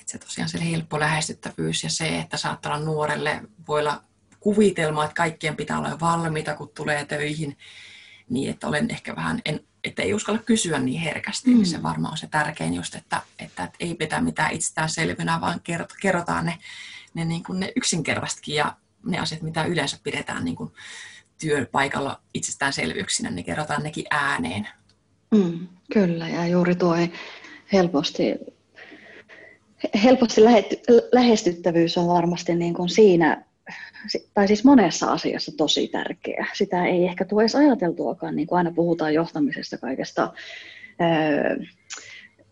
että 0.00 0.12
se 0.12 0.18
tosiaan 0.18 0.48
se 0.48 0.70
helppo 0.70 1.00
lähestyttävyys 1.00 1.84
ja 1.84 1.90
se, 1.90 2.18
että 2.18 2.36
saattaa 2.36 2.74
olla 2.74 2.84
nuorelle, 2.84 3.42
voi 3.68 3.80
olla 3.80 4.04
kuvitelma, 4.40 5.04
että 5.04 5.14
kaikkien 5.14 5.56
pitää 5.56 5.78
olla 5.78 6.00
valmiita, 6.00 6.56
kun 6.56 6.68
tulee 6.68 7.04
töihin, 7.04 7.58
niin 8.28 8.50
että 8.50 8.68
olen 8.68 8.90
ehkä 8.90 9.16
vähän, 9.16 9.42
en 9.44 9.60
että 9.86 10.02
ei 10.02 10.14
uskalla 10.14 10.38
kysyä 10.38 10.78
niin 10.78 11.00
herkästi, 11.00 11.50
mm. 11.50 11.56
niin 11.56 11.66
se 11.66 11.82
varmaan 11.82 12.12
on 12.12 12.18
se 12.18 12.26
tärkein 12.26 12.74
just, 12.74 12.94
että, 12.94 13.20
että, 13.38 13.64
että 13.64 13.76
ei 13.80 13.94
pitää 13.94 14.20
mitään 14.20 14.52
itsestään 14.52 14.88
selvynä, 14.88 15.40
vaan 15.40 15.60
kerrotaan 16.00 16.46
ne, 16.46 16.58
ne, 17.14 17.24
niin 17.24 17.42
kuin 17.42 17.60
ne 17.60 17.72
yksinkertaisetkin 17.76 18.54
ja 18.54 18.76
ne 19.06 19.18
asiat, 19.18 19.42
mitä 19.42 19.64
yleensä 19.64 19.98
pidetään 20.02 20.44
niin 20.44 20.56
kuin 20.56 20.72
työpaikalla 21.40 22.20
itsestäänselvyyksinä, 22.34 23.30
niin 23.30 23.44
kerrotaan 23.44 23.82
nekin 23.82 24.04
ääneen. 24.10 24.68
Mm, 25.30 25.68
kyllä, 25.92 26.28
ja 26.28 26.46
juuri 26.46 26.74
tuo 26.74 26.96
helposti, 27.72 28.34
helposti 30.04 30.40
lähestyttävyys 31.12 31.98
on 31.98 32.06
varmasti 32.06 32.54
niin 32.54 32.74
kuin 32.74 32.88
siinä 32.88 33.45
tai 34.34 34.46
siis 34.46 34.64
monessa 34.64 35.06
asiassa 35.06 35.52
tosi 35.56 35.88
tärkeä. 35.88 36.46
Sitä 36.54 36.86
ei 36.86 37.04
ehkä 37.04 37.24
tule 37.24 37.42
edes 37.42 37.54
ajateltuakaan, 37.54 38.36
niin 38.36 38.48
kuin 38.48 38.58
aina 38.58 38.72
puhutaan 38.72 39.14
johtamisesta 39.14 39.78
kaikesta 39.78 40.32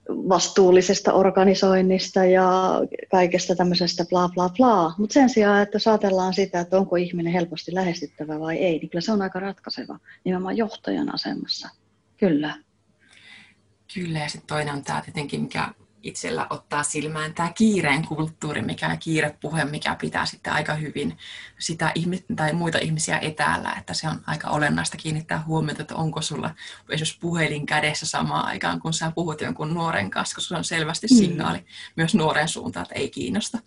vastuullisesta 0.08 1.12
organisoinnista 1.12 2.24
ja 2.24 2.80
kaikesta 3.10 3.56
tämmöisestä 3.56 4.04
bla 4.10 4.28
bla 4.28 4.48
bla. 4.48 4.94
Mutta 4.98 5.14
sen 5.14 5.28
sijaan, 5.28 5.62
että 5.62 5.78
saatellaan 5.78 6.34
sitä, 6.34 6.60
että 6.60 6.78
onko 6.78 6.96
ihminen 6.96 7.32
helposti 7.32 7.74
lähestyttävä 7.74 8.40
vai 8.40 8.56
ei, 8.56 8.78
niin 8.78 8.90
kyllä 8.90 9.02
se 9.02 9.12
on 9.12 9.22
aika 9.22 9.40
ratkaiseva 9.40 9.98
nimenomaan 10.24 10.56
johtajan 10.56 11.14
asemassa. 11.14 11.68
Kyllä. 12.16 12.54
Kyllä, 13.94 14.18
ja 14.18 14.28
sitten 14.28 14.48
toinen 14.48 14.74
on 14.74 14.84
tämä 14.84 15.00
tietenkin, 15.00 15.40
mikä 15.40 15.68
itsellä 16.04 16.46
ottaa 16.50 16.82
silmään 16.82 17.34
tämä 17.34 17.52
kiireen 17.54 18.06
kulttuuri, 18.06 18.62
mikä 18.62 18.96
kiirepuhe, 18.96 19.64
mikä 19.64 19.96
pitää 20.00 20.26
sitten 20.26 20.52
aika 20.52 20.74
hyvin 20.74 21.16
sitä 21.58 21.92
tai 22.36 22.52
muita 22.52 22.78
ihmisiä 22.78 23.18
etäällä, 23.18 23.74
että 23.78 23.94
se 23.94 24.08
on 24.08 24.20
aika 24.26 24.50
olennaista 24.50 24.96
kiinnittää 24.96 25.42
huomiota, 25.46 25.82
että 25.82 25.94
onko 25.94 26.22
sulla 26.22 26.54
esimerkiksi 26.90 27.18
puhelin 27.20 27.66
kädessä 27.66 28.06
samaan 28.06 28.46
aikaan, 28.46 28.80
kun 28.80 28.94
sä 28.94 29.12
puhut 29.14 29.40
jonkun 29.40 29.74
nuoren 29.74 30.10
kanssa, 30.10 30.34
koska 30.34 30.48
se 30.48 30.58
on 30.58 30.64
selvästi 30.64 31.06
mm. 31.10 31.16
signaali 31.16 31.58
myös 31.96 32.14
nuoren 32.14 32.48
suuntaan, 32.48 32.82
että 32.82 32.94
ei 32.94 33.10
kiinnosta. 33.10 33.58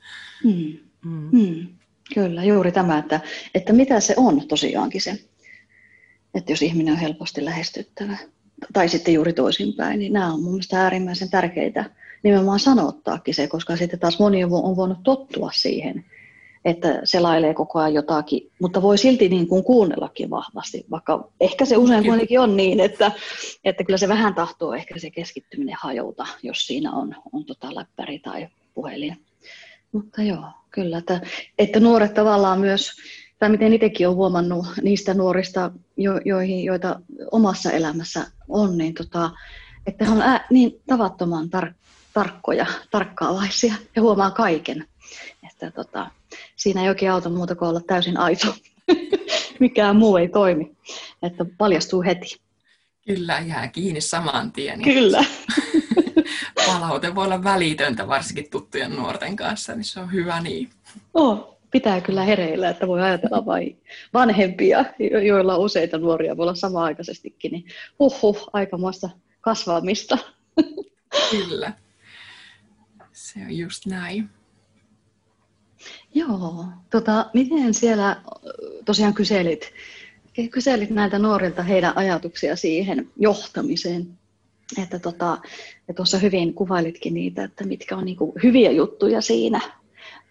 Mm. 0.43 0.77
Mm. 1.05 1.29
Mm. 1.31 1.67
Kyllä, 2.13 2.43
juuri 2.43 2.71
tämä, 2.71 2.97
että, 2.97 3.19
että 3.55 3.73
mitä 3.73 3.99
se 3.99 4.13
on 4.17 4.47
tosiaankin 4.47 5.01
se, 5.01 5.19
että 6.33 6.51
jos 6.51 6.61
ihminen 6.61 6.93
on 6.93 6.99
helposti 6.99 7.45
lähestyttävä, 7.45 8.17
tai 8.73 8.89
sitten 8.89 9.13
juuri 9.13 9.33
toisinpäin, 9.33 9.99
niin 9.99 10.13
nämä 10.13 10.33
on 10.33 10.43
mun 10.43 10.51
mielestä 10.51 10.81
äärimmäisen 10.81 11.29
tärkeitä 11.29 11.89
nimenomaan 12.23 12.59
sanottaakin 12.59 13.33
se, 13.33 13.47
koska 13.47 13.77
sitten 13.77 13.99
taas 13.99 14.19
moni 14.19 14.43
on 14.43 14.75
voinut 14.75 15.03
tottua 15.03 15.49
siihen, 15.53 16.05
että 16.65 17.01
selailee 17.03 17.53
koko 17.53 17.79
ajan 17.79 17.93
jotakin, 17.93 18.51
mutta 18.61 18.81
voi 18.81 18.97
silti 18.97 19.29
niin 19.29 19.47
kuin 19.47 19.63
kuunnellakin 19.63 20.29
vahvasti, 20.29 20.85
vaikka 20.91 21.29
ehkä 21.41 21.65
se 21.65 21.77
usein 21.77 22.05
kuitenkin 22.05 22.39
on 22.39 22.57
niin, 22.57 22.79
että, 22.79 23.11
että 23.63 23.83
kyllä 23.83 23.97
se 23.97 24.07
vähän 24.07 24.35
tahtoo 24.35 24.73
ehkä 24.73 24.99
se 24.99 25.11
keskittyminen 25.11 25.75
hajouta, 25.79 26.27
jos 26.43 26.67
siinä 26.67 26.91
on, 26.91 27.15
on 27.33 27.45
tota 27.45 27.75
läppäri 27.75 28.19
tai 28.19 28.47
puhelin. 28.73 29.17
Mutta 29.91 30.23
joo, 30.23 30.45
kyllä, 30.71 30.97
että, 30.97 31.21
että 31.57 31.79
nuoret 31.79 32.13
tavallaan 32.13 32.59
myös, 32.59 32.91
tai 33.39 33.49
miten 33.49 33.73
itsekin 33.73 34.07
olen 34.07 34.17
huomannut 34.17 34.65
niistä 34.81 35.13
nuorista, 35.13 35.71
jo, 35.97 36.21
joihin, 36.25 36.63
joita 36.63 36.99
omassa 37.31 37.71
elämässä 37.71 38.25
on, 38.47 38.77
niin 38.77 38.93
tota, 38.93 39.31
että 39.87 40.05
he 40.05 40.11
on 40.11 40.21
ää, 40.21 40.47
niin 40.49 40.81
tavattoman 40.87 41.49
tar- 41.55 41.73
tarkkoja, 42.17 42.65
tarkkaavaisia 42.91 43.73
ja 43.95 44.01
huomaa 44.01 44.31
kaiken. 44.31 44.87
Että 45.51 45.71
tota, 45.71 46.11
siinä 46.55 46.81
ei 46.81 46.89
oikein 46.89 47.11
auta 47.11 47.29
muuta 47.29 47.55
kuin 47.55 47.69
olla 47.69 47.81
täysin 47.87 48.17
aito. 48.17 48.55
Mikään 49.59 49.95
muu 49.95 50.17
ei 50.17 50.27
toimi. 50.27 50.71
Että 51.23 51.45
paljastuu 51.57 52.03
heti. 52.03 52.37
Kyllä, 53.07 53.39
jää 53.47 53.67
kiinni 53.67 54.01
saman 54.01 54.51
tien. 54.51 54.81
Kyllä. 54.81 55.25
Palaute 56.67 57.15
voi 57.15 57.25
olla 57.25 57.43
välitöntä, 57.43 58.07
varsinkin 58.07 58.49
tuttujen 58.49 58.95
nuorten 58.95 59.35
kanssa, 59.35 59.75
niin 59.75 59.83
se 59.83 59.99
on 59.99 60.13
hyvä 60.13 60.41
niin. 60.41 60.69
Oh, 61.13 61.57
pitää 61.71 62.01
kyllä 62.01 62.23
hereillä, 62.23 62.69
että 62.69 62.87
voi 62.87 63.01
ajatella 63.01 63.45
vain 63.45 63.81
vanhempia, 64.13 64.85
joilla 65.25 65.55
on 65.55 65.61
useita 65.61 65.97
nuoria, 65.97 66.37
voi 66.37 66.43
olla 66.43 66.55
sama-aikaisestikin, 66.55 67.51
niin 67.51 67.65
huhhuh, 67.99 68.49
aikamoista 68.53 69.09
kasvamista. 69.41 70.17
Kyllä. 71.31 71.73
Se 73.33 73.39
on 73.45 73.57
just 73.57 73.85
näin. 73.85 74.29
Joo, 76.13 76.65
tota, 76.89 77.29
miten 77.33 77.73
siellä 77.73 78.21
tosiaan 78.85 79.13
kyselit, 79.13 79.73
kyselit 80.51 80.89
näiltä 80.89 81.19
nuorilta 81.19 81.63
heidän 81.63 81.97
ajatuksia 81.97 82.55
siihen 82.55 83.09
johtamiseen? 83.17 84.07
Että 84.81 84.99
tota, 84.99 85.37
ja 85.87 85.93
tuossa 85.93 86.17
hyvin 86.17 86.53
kuvailitkin 86.53 87.13
niitä, 87.13 87.43
että 87.43 87.63
mitkä 87.63 87.97
on 87.97 88.05
niinku 88.05 88.33
hyviä 88.43 88.71
juttuja 88.71 89.21
siinä. 89.21 89.61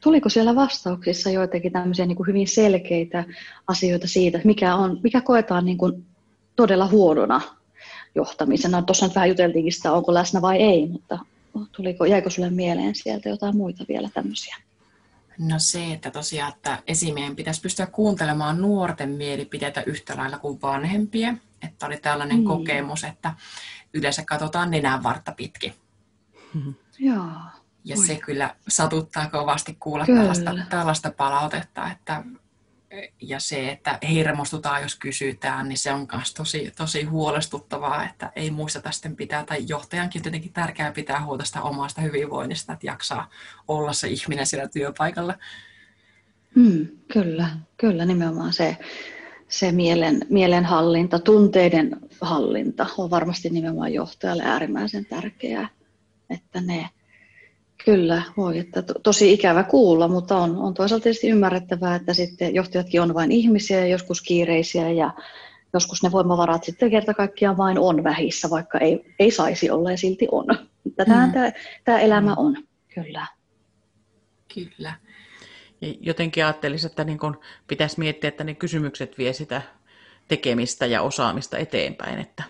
Tuliko 0.02 0.28
siellä 0.28 0.54
vastauksissa 0.54 1.30
joitakin 1.30 1.72
tämmöisiä 1.72 2.06
niinku 2.06 2.24
hyvin 2.24 2.48
selkeitä 2.48 3.24
asioita 3.66 4.08
siitä, 4.08 4.40
mikä, 4.44 4.74
on, 4.74 5.00
mikä 5.02 5.20
koetaan 5.20 5.64
niinku 5.64 6.00
todella 6.56 6.86
huonona 6.86 7.40
johtamisena? 8.14 8.82
Tuossa 8.82 9.06
nyt 9.06 9.14
vähän 9.14 9.28
juteltiinkin 9.28 9.72
sitä, 9.72 9.92
onko 9.92 10.14
läsnä 10.14 10.42
vai 10.42 10.56
ei, 10.56 10.86
mutta 10.86 11.18
tuliko, 11.72 12.04
jäikö 12.04 12.30
sulle 12.30 12.50
mieleen 12.50 12.94
sieltä 12.94 13.28
jotain 13.28 13.56
muita 13.56 13.84
vielä 13.88 14.10
tämmöisiä? 14.14 14.56
No 15.38 15.56
se, 15.58 15.92
että 15.92 16.10
tosiaan, 16.10 16.52
että 16.52 16.82
esimiehen 16.86 17.36
pitäisi 17.36 17.60
pystyä 17.60 17.86
kuuntelemaan 17.86 18.60
nuorten 18.62 19.10
mielipiteitä 19.10 19.82
yhtä 19.86 20.16
lailla 20.16 20.38
kuin 20.38 20.62
vanhempia. 20.62 21.34
Että 21.62 21.86
oli 21.86 21.96
tällainen 21.96 22.38
mm. 22.38 22.44
kokemus, 22.44 23.04
että 23.04 23.34
yleensä 23.94 24.24
katsotaan 24.26 24.70
nenän 24.70 25.02
vartta 25.02 25.32
pitkin. 25.32 25.74
Mm-hmm. 26.54 26.74
Joo. 26.98 27.26
Ja 27.84 27.96
Oi. 27.98 28.06
se 28.06 28.16
kyllä 28.16 28.54
satuttaa 28.68 29.30
kovasti 29.30 29.76
kuulla 29.80 30.06
tällaista, 30.06 30.54
tällaista 30.70 31.10
palautetta, 31.10 31.90
että 31.90 32.22
ja 33.22 33.40
se, 33.40 33.70
että 33.70 33.98
hermostutaan, 34.14 34.82
jos 34.82 34.94
kysytään, 34.94 35.68
niin 35.68 35.78
se 35.78 35.92
on 35.92 36.08
myös 36.12 36.34
tosi, 36.34 36.72
tosi 36.76 37.02
huolestuttavaa, 37.02 38.04
että 38.04 38.32
ei 38.36 38.50
muisteta 38.50 38.90
sitten 38.90 39.16
pitää, 39.16 39.44
tai 39.44 39.64
johtajankin 39.68 40.22
tietenkin 40.22 40.52
tärkeää 40.52 40.92
pitää 40.92 41.24
huolta 41.24 41.44
sitä 41.44 41.62
omasta 41.62 42.00
hyvinvoinnista, 42.00 42.72
että 42.72 42.86
jaksaa 42.86 43.30
olla 43.68 43.92
se 43.92 44.08
ihminen 44.08 44.46
siellä 44.46 44.68
työpaikalla. 44.68 45.34
Mm, 46.54 46.88
kyllä, 47.12 47.48
kyllä 47.76 48.04
nimenomaan 48.04 48.52
se, 48.52 48.76
se 49.48 49.72
mielen, 49.72 50.20
mielenhallinta, 50.30 51.18
tunteiden 51.18 51.96
hallinta 52.20 52.86
on 52.98 53.10
varmasti 53.10 53.50
nimenomaan 53.50 53.92
johtajalle 53.92 54.42
äärimmäisen 54.42 55.06
tärkeää, 55.06 55.68
että 56.30 56.60
ne, 56.60 56.88
Kyllä, 57.84 58.22
voi, 58.36 58.58
että 58.58 58.82
to, 58.82 58.94
tosi 59.02 59.32
ikävä 59.32 59.62
kuulla, 59.62 60.08
mutta 60.08 60.36
on, 60.36 60.56
on 60.56 60.74
toisaalta 60.74 61.02
tietysti 61.02 61.28
ymmärrettävää, 61.28 61.94
että 61.94 62.14
sitten 62.14 62.54
johtajatkin 62.54 63.02
on 63.02 63.14
vain 63.14 63.32
ihmisiä 63.32 63.80
ja 63.80 63.86
joskus 63.86 64.22
kiireisiä 64.22 64.90
ja 64.90 65.10
joskus 65.72 66.02
ne 66.02 66.12
voimavarat 66.12 66.64
sitten 66.64 66.90
kerta 66.90 67.14
kaikkiaan 67.14 67.56
vain 67.56 67.78
on 67.78 68.04
vähissä, 68.04 68.50
vaikka 68.50 68.78
ei, 68.78 69.14
ei 69.18 69.30
saisi 69.30 69.70
olla 69.70 69.90
ja 69.90 69.96
silti 69.96 70.28
on. 70.32 70.46
Tätä 70.96 71.26
mm. 71.26 71.32
tämä, 71.32 71.52
tämä 71.84 71.98
elämä 71.98 72.34
on, 72.34 72.56
kyllä. 72.94 73.26
Kyllä. 74.54 74.94
Ja 75.80 75.94
jotenkin 76.00 76.44
ajattelisin, 76.44 76.90
että 76.90 77.04
niin 77.04 77.18
kun 77.18 77.40
pitäisi 77.66 77.98
miettiä, 77.98 78.28
että 78.28 78.44
ne 78.44 78.54
kysymykset 78.54 79.18
vie 79.18 79.32
sitä 79.32 79.62
tekemistä 80.28 80.86
ja 80.86 81.02
osaamista 81.02 81.58
eteenpäin, 81.58 82.18
että, 82.18 82.42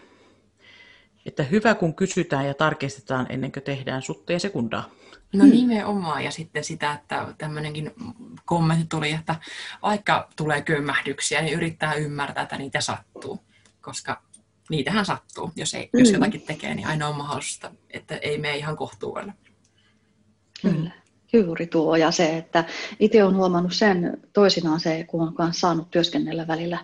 että 1.27 1.43
hyvä 1.43 1.75
kun 1.75 1.95
kysytään 1.95 2.47
ja 2.47 2.55
tarkistetaan 2.55 3.27
ennen 3.29 3.53
kuin 3.53 3.63
tehdään 3.63 4.03
sutteja 4.03 4.41
sekundaa. 4.41 4.91
No 5.33 5.45
hmm. 5.45 5.53
nimenomaan, 5.53 6.25
ja 6.25 6.31
sitten 6.31 6.65
sitä, 6.65 6.93
että 6.93 7.35
tämmöinenkin 7.39 7.93
kommentti 8.45 8.87
tuli, 8.89 9.13
että 9.13 9.35
vaikka 9.83 10.29
tulee 10.37 10.63
kömmähdyksiä, 10.63 11.43
niin 11.43 11.55
yrittää 11.55 11.95
ymmärtää, 11.95 12.43
että 12.43 12.59
niitä 12.59 12.81
sattuu, 12.81 13.41
koska 13.81 14.23
niitähän 14.71 15.07
sattuu. 15.07 15.53
Jos, 15.57 15.75
ei, 15.75 15.91
hmm. 15.93 16.01
jos 16.01 16.13
jotakin 16.13 16.43
tekee, 16.43 16.75
niin 16.75 16.89
aina 16.89 17.09
on 17.09 17.17
mahdollista, 17.17 17.71
että 17.91 18.17
ei 18.17 18.39
mene 18.39 18.57
ihan 18.57 18.77
kohtuudella. 18.77 19.33
Kyllä. 20.63 20.91
Juuri 21.33 21.67
tuo 21.67 21.97
ja 21.97 22.11
se, 22.11 22.37
että 22.37 22.65
itse 23.01 23.25
olen 23.25 23.37
huomannut 23.37 23.73
sen 23.73 24.21
toisinaan 24.33 24.81
se, 24.81 25.05
kun 25.05 25.35
on 25.39 25.55
saanut 25.55 25.91
työskennellä 25.91 26.47
välillä 26.47 26.79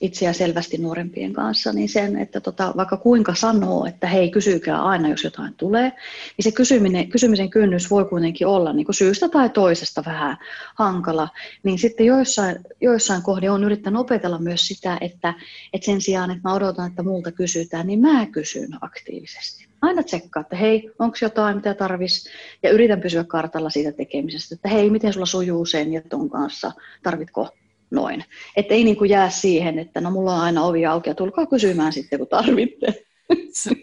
itseä 0.00 0.32
selvästi 0.32 0.78
nuorempien 0.78 1.32
kanssa, 1.32 1.72
niin 1.72 1.88
sen, 1.88 2.18
että 2.18 2.40
tota, 2.40 2.72
vaikka 2.76 2.96
kuinka 2.96 3.34
sanoo, 3.34 3.86
että 3.86 4.06
hei, 4.06 4.30
kysykää 4.30 4.82
aina, 4.82 5.08
jos 5.08 5.24
jotain 5.24 5.54
tulee, 5.54 5.92
niin 6.36 6.42
se 6.42 6.52
kysyminen, 6.52 7.08
kysymisen 7.08 7.50
kynnys 7.50 7.90
voi 7.90 8.04
kuitenkin 8.04 8.46
olla 8.46 8.72
niin 8.72 8.84
kuin 8.86 8.94
syystä 8.94 9.28
tai 9.28 9.48
toisesta 9.48 10.02
vähän 10.06 10.36
hankala. 10.74 11.28
Niin 11.62 11.78
sitten 11.78 12.06
joissain, 12.06 12.56
joissain 12.80 13.22
kohdin 13.22 13.50
on 13.50 13.64
yrittänyt 13.64 14.00
opetella 14.00 14.38
myös 14.38 14.68
sitä, 14.68 14.98
että, 15.00 15.34
että 15.72 15.86
sen 15.86 16.00
sijaan, 16.00 16.30
että 16.30 16.48
mä 16.48 16.54
odotan, 16.54 16.86
että 16.86 17.02
multa 17.02 17.32
kysytään, 17.32 17.86
niin 17.86 18.00
mä 18.00 18.26
kysyn 18.26 18.68
aktiivisesti. 18.80 19.66
Aina 19.82 20.02
tsekkaa, 20.02 20.40
että 20.40 20.56
hei, 20.56 20.90
onko 20.98 21.16
jotain, 21.22 21.56
mitä 21.56 21.74
tarvis, 21.74 22.28
ja 22.62 22.70
yritän 22.70 23.00
pysyä 23.00 23.24
kartalla 23.24 23.70
siitä 23.70 23.92
tekemisestä, 23.92 24.54
että 24.54 24.68
hei, 24.68 24.90
miten 24.90 25.12
sulla 25.12 25.26
sujuu 25.26 25.66
sen 25.66 25.92
ja 25.92 26.00
ton 26.08 26.30
kanssa, 26.30 26.72
tarvitko 27.02 27.48
noin. 27.94 28.24
Että 28.56 28.74
ei 28.74 28.84
niin 28.84 28.96
kuin 28.96 29.10
jää 29.10 29.30
siihen, 29.30 29.78
että 29.78 30.00
no 30.00 30.10
mulla 30.10 30.34
on 30.34 30.40
aina 30.40 30.62
ovi 30.62 30.86
auki 30.86 31.10
ja 31.10 31.14
tulkaa 31.14 31.46
kysymään 31.46 31.92
sitten, 31.92 32.18
kun 32.18 32.28
tarvitte. 32.28 33.04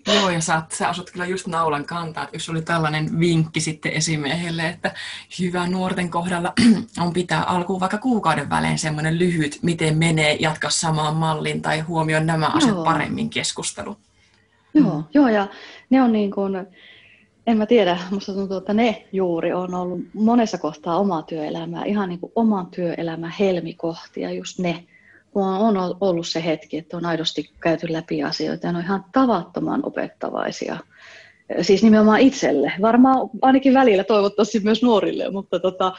Joo, 0.08 0.30
ja 0.30 0.42
sä, 0.42 0.62
sä 0.74 0.90
asut 0.90 1.12
kyllä 1.12 1.26
just 1.26 1.48
naulan 1.48 1.86
kantaa, 1.86 2.24
että 2.24 2.36
jos 2.36 2.50
oli 2.50 2.62
tällainen 2.62 3.20
vinkki 3.20 3.60
sitten 3.60 3.92
esimiehelle, 3.92 4.70
että 4.70 4.92
hyvä 5.40 5.68
nuorten 5.68 6.10
kohdalla 6.10 6.54
on 7.06 7.14
pitää 7.14 7.44
alkuun 7.44 7.80
vaikka 7.80 7.98
kuukauden 7.98 8.50
välein 8.50 8.80
semmoinen 8.80 9.20
lyhyt, 9.20 9.60
miten 9.62 9.98
menee, 9.98 10.38
jatka 10.40 10.70
samaan 10.70 11.16
mallin 11.16 11.62
tai 11.62 11.80
huomioon 11.80 12.26
nämä 12.26 12.48
asiat 12.48 12.84
paremmin 12.84 13.30
keskustelu. 13.30 13.98
Joo, 14.74 15.04
joo, 15.14 15.28
ja 15.28 15.48
ne 15.90 16.02
on 16.02 16.12
niin 16.12 16.32
kuin, 16.32 16.68
en 17.48 17.58
mä 17.58 17.66
tiedä, 17.66 17.98
musta 18.12 18.34
tuntuu, 18.34 18.58
että 18.58 18.74
ne 18.74 19.08
juuri 19.12 19.54
on 19.54 19.74
ollut 19.74 20.00
monessa 20.14 20.58
kohtaa 20.58 20.98
omaa 20.98 21.22
työelämää, 21.22 21.86
ihan 21.86 22.10
niin 22.10 22.20
kuin 22.20 22.32
oman 22.36 22.68
työelämän 22.68 23.34
helmikohtia, 23.40 24.32
just 24.32 24.60
ne, 24.60 24.84
kun 25.32 25.44
on 25.44 25.76
ollut 26.02 26.28
se 26.28 26.46
hetki, 26.46 26.78
että 26.78 26.98
on 26.98 27.06
aidosti 27.06 27.52
käyty 27.60 27.94
läpi 27.94 28.24
asioita 28.24 28.68
ja 28.68 28.72
ne 28.72 28.78
on 28.78 28.84
ihan 28.84 29.06
tavattoman 29.12 29.86
opettavaisia. 29.86 30.78
Siis 31.62 31.84
nimenomaan 31.84 32.20
itselle, 32.20 32.74
varmaan 32.82 33.30
ainakin 33.42 33.74
välillä 33.74 34.04
toivottavasti 34.04 34.60
myös 34.60 34.84
nuorille, 34.84 35.30
mutta 35.30 35.60
tota, 35.60 35.94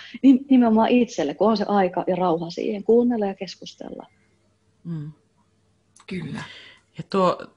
nimenomaan 0.51 0.89
itselle, 0.89 1.35
kun 1.35 1.51
on 1.51 1.57
se 1.57 1.65
aika 1.69 2.05
ja 2.07 2.17
rauha 2.17 2.51
siihen, 2.51 2.85
kuunnella 2.85 3.27
ja 3.27 3.35
keskustella. 3.35 4.07
Mm. 4.85 5.13
Kyllä. 6.07 6.43
Ja 6.99 7.05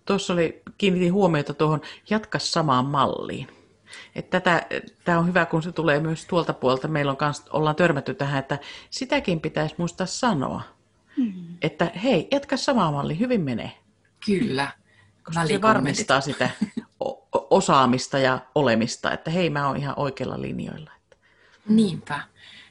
tuossa 0.05 0.33
oli, 0.33 0.61
kiinnitin 0.77 1.13
huomiota 1.13 1.53
tuohon 1.53 1.81
jatka 2.09 2.39
samaan 2.39 2.85
malliin. 2.85 3.47
Että 4.15 4.39
tätä, 4.39 4.67
tämä 5.03 5.19
on 5.19 5.27
hyvä, 5.27 5.45
kun 5.45 5.63
se 5.63 5.71
tulee 5.71 5.99
myös 5.99 6.25
tuolta 6.25 6.53
puolta. 6.53 6.87
Meillä 6.87 7.11
on 7.11 7.17
kans, 7.17 7.43
ollaan 7.49 7.75
törmätty 7.75 8.13
tähän, 8.13 8.39
että 8.39 8.59
sitäkin 8.89 9.41
pitäisi 9.41 9.75
muistaa 9.77 10.07
sanoa. 10.07 10.61
Mm-hmm. 11.17 11.57
Että 11.61 11.91
hei, 12.03 12.27
jatka 12.31 12.57
sama 12.57 12.91
malli, 12.91 13.19
hyvin 13.19 13.41
menee. 13.41 13.71
Kyllä. 14.25 14.71
Koska 15.23 15.47
se 15.47 15.61
varmistaa 15.61 16.21
sitä 16.21 16.49
osaamista 17.49 18.19
ja 18.19 18.39
olemista, 18.55 19.11
että 19.11 19.31
hei, 19.31 19.49
mä 19.49 19.67
oon 19.67 19.77
ihan 19.77 19.93
oikeilla 19.97 20.41
linjoilla. 20.41 20.91
Niinpä. 21.69 22.19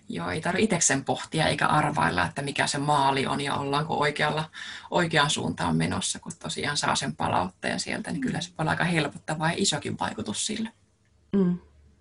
Joo, 0.09 0.31
ei 0.31 0.41
tarvitse 0.41 0.65
itsekseen 0.65 1.05
pohtia 1.05 1.47
eikä 1.47 1.67
arvailla, 1.67 2.27
että 2.27 2.43
mikä 2.43 2.67
se 2.67 2.79
maali 2.79 3.27
on 3.27 3.41
ja 3.41 3.55
ollaanko 3.55 3.99
oikealla, 3.99 4.51
oikeaan 4.91 5.31
suuntaan 5.31 5.77
menossa, 5.77 6.19
kun 6.19 6.33
tosiaan 6.39 6.77
saa 6.77 6.97
sen 6.97 7.17
palautteen 7.17 7.81
sieltä, 7.81 8.11
niin 8.11 8.21
kyllä 8.21 8.41
se 8.41 8.51
on 8.59 8.69
aika 8.69 8.85
helpottava 8.85 9.49
ja 9.49 9.55
isokin 9.57 9.99
vaikutus 9.99 10.47
sille. 10.47 10.71
Mm. 11.35 11.59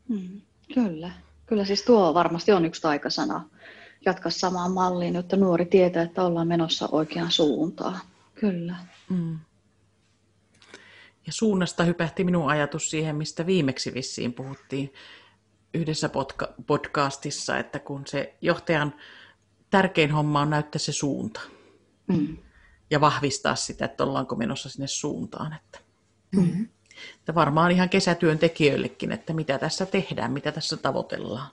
Mm, 0.07 0.41
kyllä. 0.73 1.11
Kyllä 1.45 1.65
siis 1.65 1.81
tuo 1.81 2.13
varmasti 2.13 2.51
on 2.51 2.65
yksi 2.65 2.81
taikasana. 2.81 3.49
Jatka 4.05 4.29
samaan 4.29 4.71
malliin, 4.71 5.15
jotta 5.15 5.37
nuori 5.37 5.65
tietää, 5.65 6.03
että 6.03 6.23
ollaan 6.23 6.47
menossa 6.47 6.89
oikeaan 6.91 7.31
suuntaan. 7.31 7.99
Kyllä. 8.35 8.75
Mm. 9.09 9.39
Ja 11.25 11.33
suunnasta 11.33 11.83
hypähti 11.83 12.23
minun 12.23 12.49
ajatus 12.49 12.89
siihen, 12.89 13.15
mistä 13.15 13.45
viimeksi 13.45 13.93
vissiin 13.93 14.33
puhuttiin 14.33 14.93
yhdessä 15.73 16.07
podca- 16.07 16.53
podcastissa, 16.67 17.57
että 17.57 17.79
kun 17.79 18.07
se 18.07 18.37
johtajan 18.41 18.93
tärkein 19.69 20.11
homma 20.11 20.41
on 20.41 20.49
näyttää 20.49 20.79
se 20.79 20.91
suunta. 20.91 21.41
Mm. 22.07 22.37
Ja 22.89 23.01
vahvistaa 23.01 23.55
sitä, 23.55 23.85
että 23.85 24.03
ollaanko 24.03 24.35
menossa 24.35 24.69
sinne 24.69 24.87
suuntaan. 24.87 25.53
Että, 25.53 25.79
mm. 26.35 26.67
Että 27.19 27.35
varmaan 27.35 27.71
ihan 27.71 27.89
kesätyöntekijöillekin, 27.89 29.11
että 29.11 29.33
mitä 29.33 29.59
tässä 29.59 29.85
tehdään, 29.85 30.31
mitä 30.31 30.51
tässä 30.51 30.77
tavoitellaan. 30.77 31.47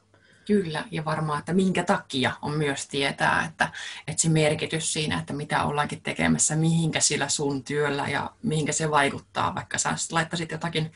Kyllä, 0.47 0.85
ja 0.91 1.05
varmaan, 1.05 1.39
että 1.39 1.53
minkä 1.53 1.83
takia 1.83 2.33
on 2.43 2.53
myös 2.53 2.89
tietää, 2.89 3.45
että, 3.49 3.69
että 4.09 4.23
se 4.23 4.29
merkitys 4.29 4.93
siinä, 4.93 5.19
että 5.19 5.33
mitä 5.33 5.65
ollaankin 5.65 6.03
tekemässä, 6.03 6.57
mihinkä 6.57 7.01
sillä 7.01 7.29
sun 7.29 7.65
työllä 7.65 8.09
ja 8.09 8.31
mihinkä 8.43 8.73
se 8.73 8.91
vaikuttaa, 8.91 9.55
vaikka 9.55 9.79
sä 9.79 9.95
laittaisit 10.13 10.51
jotakin 10.51 10.93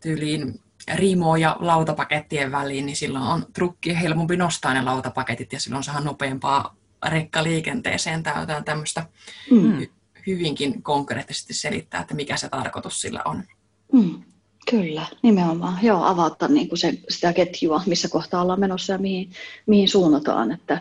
tyyliin 0.00 0.60
riimoa 0.94 1.38
ja 1.38 1.56
lautapakettien 1.60 2.52
väliin, 2.52 2.86
niin 2.86 2.96
silloin 2.96 3.24
on 3.24 3.46
trukki 3.52 4.00
helpompi 4.00 4.36
nostaa 4.36 4.74
ne 4.74 4.82
lautapaketit 4.82 5.52
ja 5.52 5.60
silloin 5.60 5.84
saa 5.84 6.00
nopeampaa 6.00 6.76
rekkaliikenteeseen 7.08 8.22
tai 8.22 8.46
tämmöistä 8.64 9.06
mm. 9.50 9.86
hyvinkin 10.26 10.82
konkreettisesti 10.82 11.54
selittää, 11.54 12.00
että 12.00 12.14
mikä 12.14 12.36
se 12.36 12.48
tarkoitus 12.48 13.00
sillä 13.00 13.22
on. 13.24 13.44
Mm. 13.92 14.22
Kyllä, 14.70 15.06
nimenomaan. 15.22 15.78
Joo, 15.82 16.04
avata 16.04 16.48
niin 16.48 16.68
kuin 16.68 16.78
se, 16.78 16.92
sitä 17.08 17.32
ketjua, 17.32 17.82
missä 17.86 18.08
kohtaa 18.08 18.42
ollaan 18.42 18.60
menossa 18.60 18.92
ja 18.92 18.98
mihin, 18.98 19.30
mihin 19.66 19.88
suunnataan. 19.88 20.52
Että 20.52 20.80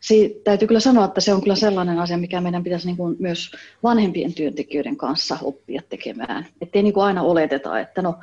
si, 0.00 0.40
täytyy 0.44 0.68
kyllä 0.68 0.80
sanoa, 0.80 1.04
että 1.04 1.20
se 1.20 1.34
on 1.34 1.40
kyllä 1.40 1.56
sellainen 1.56 1.98
asia, 1.98 2.18
mikä 2.18 2.40
meidän 2.40 2.64
pitäisi 2.64 2.86
niin 2.86 2.96
kuin 2.96 3.16
myös 3.18 3.50
vanhempien 3.82 4.34
työntekijöiden 4.34 4.96
kanssa 4.96 5.38
oppia 5.42 5.82
tekemään. 5.88 6.46
Että 6.60 6.78
ei 6.78 6.82
niin 6.82 6.92
kuin 6.92 7.04
aina 7.04 7.22
oleteta, 7.22 7.80
että 7.80 8.02
no, 8.02 8.14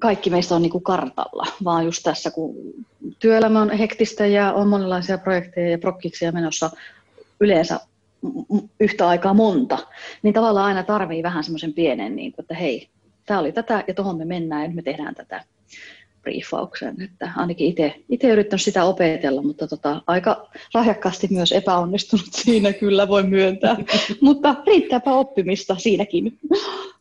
kaikki 0.00 0.30
meistä 0.30 0.54
on 0.54 0.62
niin 0.62 0.72
kuin 0.72 0.84
kartalla, 0.84 1.46
vaan 1.64 1.84
just 1.84 2.02
tässä, 2.02 2.30
kun 2.30 2.54
työelämä 3.18 3.62
on 3.62 3.70
hektistä 3.70 4.26
ja 4.26 4.52
on 4.52 4.68
monenlaisia 4.68 5.18
projekteja 5.18 5.70
ja 5.70 5.78
prokkiksia 5.78 6.32
menossa 6.32 6.70
yleensä 7.40 7.80
yhtä 8.80 9.08
aikaa 9.08 9.34
monta, 9.34 9.78
niin 10.22 10.34
tavallaan 10.34 10.66
aina 10.66 10.82
tarvii 10.82 11.22
vähän 11.22 11.44
semmoisen 11.44 11.72
pienen, 11.72 12.16
niin 12.16 12.32
kuin, 12.32 12.42
että 12.42 12.54
hei, 12.54 12.88
tämä 13.26 13.40
oli 13.40 13.52
tätä 13.52 13.84
ja 13.88 13.94
tuohon 13.94 14.18
me 14.18 14.24
mennään 14.24 14.62
ja 14.62 14.68
nyt 14.68 14.76
me 14.76 14.82
tehdään 14.82 15.14
tätä 15.14 15.44
briefauksen. 16.24 17.02
Että 17.02 17.32
ainakin 17.36 17.66
itse 18.08 18.28
yrittänyt 18.28 18.62
sitä 18.62 18.84
opetella, 18.84 19.42
mutta 19.42 19.68
tota, 19.68 20.02
aika 20.06 20.50
lahjakkaasti 20.74 21.28
myös 21.30 21.52
epäonnistunut 21.52 22.26
siinä 22.44 22.72
kyllä 22.72 23.08
voi 23.08 23.22
myöntää. 23.22 23.76
mutta 24.20 24.54
riittääpä 24.66 25.12
oppimista 25.12 25.76
siinäkin. 25.78 26.38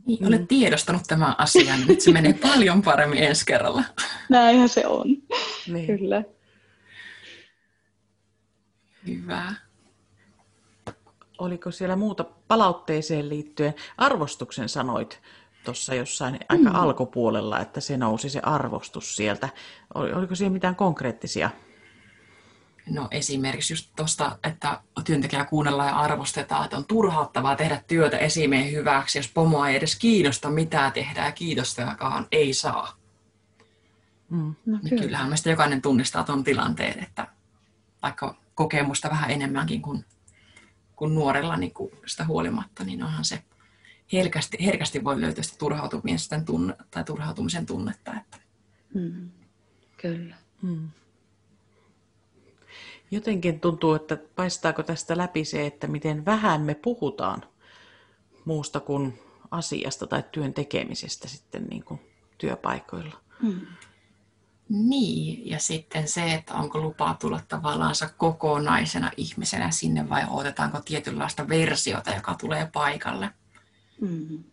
Niin, 0.06 0.28
olet 0.28 0.48
tiedostanut 0.48 1.02
tämän 1.08 1.36
asian, 1.38 1.80
nyt 1.88 2.02
se 2.02 2.12
menee 2.12 2.34
paljon 2.34 2.82
paremmin 2.82 3.24
ensi 3.28 3.46
kerralla. 3.46 3.84
Näinhän 4.30 4.70
se 4.70 4.88
on, 4.88 5.08
niin. 5.68 5.88
kyllä. 5.88 6.24
Hyvä. 9.08 9.54
Oliko 11.38 11.72
siellä 11.72 11.96
muuta 11.96 12.26
palautteeseen 12.48 13.30
liittyen? 13.30 13.74
Arvostuksen 13.98 14.70
sanoit 14.70 15.22
tuossa 15.64 15.96
jossain 15.96 16.40
aika 16.50 16.70
mm. 16.70 16.76
alkupuolella, 16.76 17.60
että 17.60 17.82
se 17.82 17.98
nousi 17.98 18.30
se 18.30 18.40
arvostus 18.44 19.16
sieltä. 19.16 19.50
Oliko 19.96 20.36
siellä 20.36 20.54
mitään 20.54 20.76
konkreettisia? 20.76 21.50
No 22.90 23.08
esimerkiksi 23.12 23.74
just 23.74 23.90
tuosta, 23.96 24.40
että 24.44 24.82
työntekijä 25.06 25.46
kuunnellaan 25.46 25.90
ja 25.90 25.96
arvostetaan, 25.96 26.64
että 26.66 26.78
on 26.78 26.86
turhauttavaa 26.86 27.56
tehdä 27.56 27.84
työtä 27.88 28.18
esimiehen 28.18 28.72
hyväksi, 28.72 29.20
jos 29.20 29.28
pomoa 29.28 29.70
ei 29.70 29.76
edes 29.76 29.96
kiinnosta, 29.96 30.50
mitä 30.50 30.92
tehdään 30.94 31.26
ja 31.26 31.32
kiitostajakaan 31.32 32.28
ei 32.32 32.54
saa. 32.54 32.98
Mm. 34.30 34.56
No, 34.66 34.80
niin 34.84 35.02
kyllähän 35.02 35.30
meistä 35.30 35.50
jokainen 35.50 35.82
tunnistaa 35.82 36.24
tuon 36.24 36.44
tilanteen, 36.44 37.04
että 37.04 37.28
vaikka 38.04 38.36
kokemusta 38.56 39.10
vähän 39.10 39.32
enemmänkin 39.32 39.82
kuin, 39.82 40.06
kuin 40.96 41.16
nuorella 41.16 41.58
niin 41.58 41.74
kuin 41.74 41.92
sitä 42.06 42.26
huolimatta, 42.26 42.84
niin 42.84 43.04
onhan 43.04 43.26
se 43.26 43.44
herkästi, 44.14 44.58
herkästi 44.66 45.04
voi 45.04 45.22
löytyä 45.22 45.44
sitä 45.44 45.58
turhautumisen, 45.58 46.46
tunne, 46.46 46.76
tai 46.92 47.04
turhautumisen 47.04 47.66
tunnetta. 47.66 48.14
Että. 48.14 48.38
Mm. 48.94 49.30
Kyllä. 49.98 50.36
Mm. 50.62 50.90
Jotenkin 53.12 53.60
tuntuu, 53.60 53.94
että 53.94 54.18
paistaako 54.36 54.84
tästä 54.84 55.18
läpi 55.18 55.46
se, 55.46 55.66
että 55.66 55.88
miten 55.88 56.26
vähän 56.26 56.62
me 56.62 56.76
puhutaan 56.76 57.44
muusta 58.46 58.80
kuin 58.80 59.20
asiasta 59.52 60.08
tai 60.08 60.24
työn 60.32 60.54
tekemisestä 60.54 61.28
sitten 61.28 61.64
niin 61.64 61.84
kuin 61.84 62.00
työpaikoilla. 62.38 63.18
Mm. 63.42 63.62
Niin, 64.70 65.50
ja 65.50 65.60
sitten 65.60 66.08
se, 66.08 66.34
että 66.34 66.54
onko 66.54 66.80
lupaa 66.80 67.14
tulla 67.14 67.40
tavallaan 67.48 67.96
kokonaisena 68.18 69.12
ihmisenä 69.18 69.72
sinne 69.72 70.10
vai 70.10 70.24
odotetaanko 70.30 70.82
tietynlaista 70.82 71.50
versiota, 71.50 72.16
joka 72.16 72.34
tulee 72.34 72.70
paikalle 72.74 73.30
mm. 74.04 74.44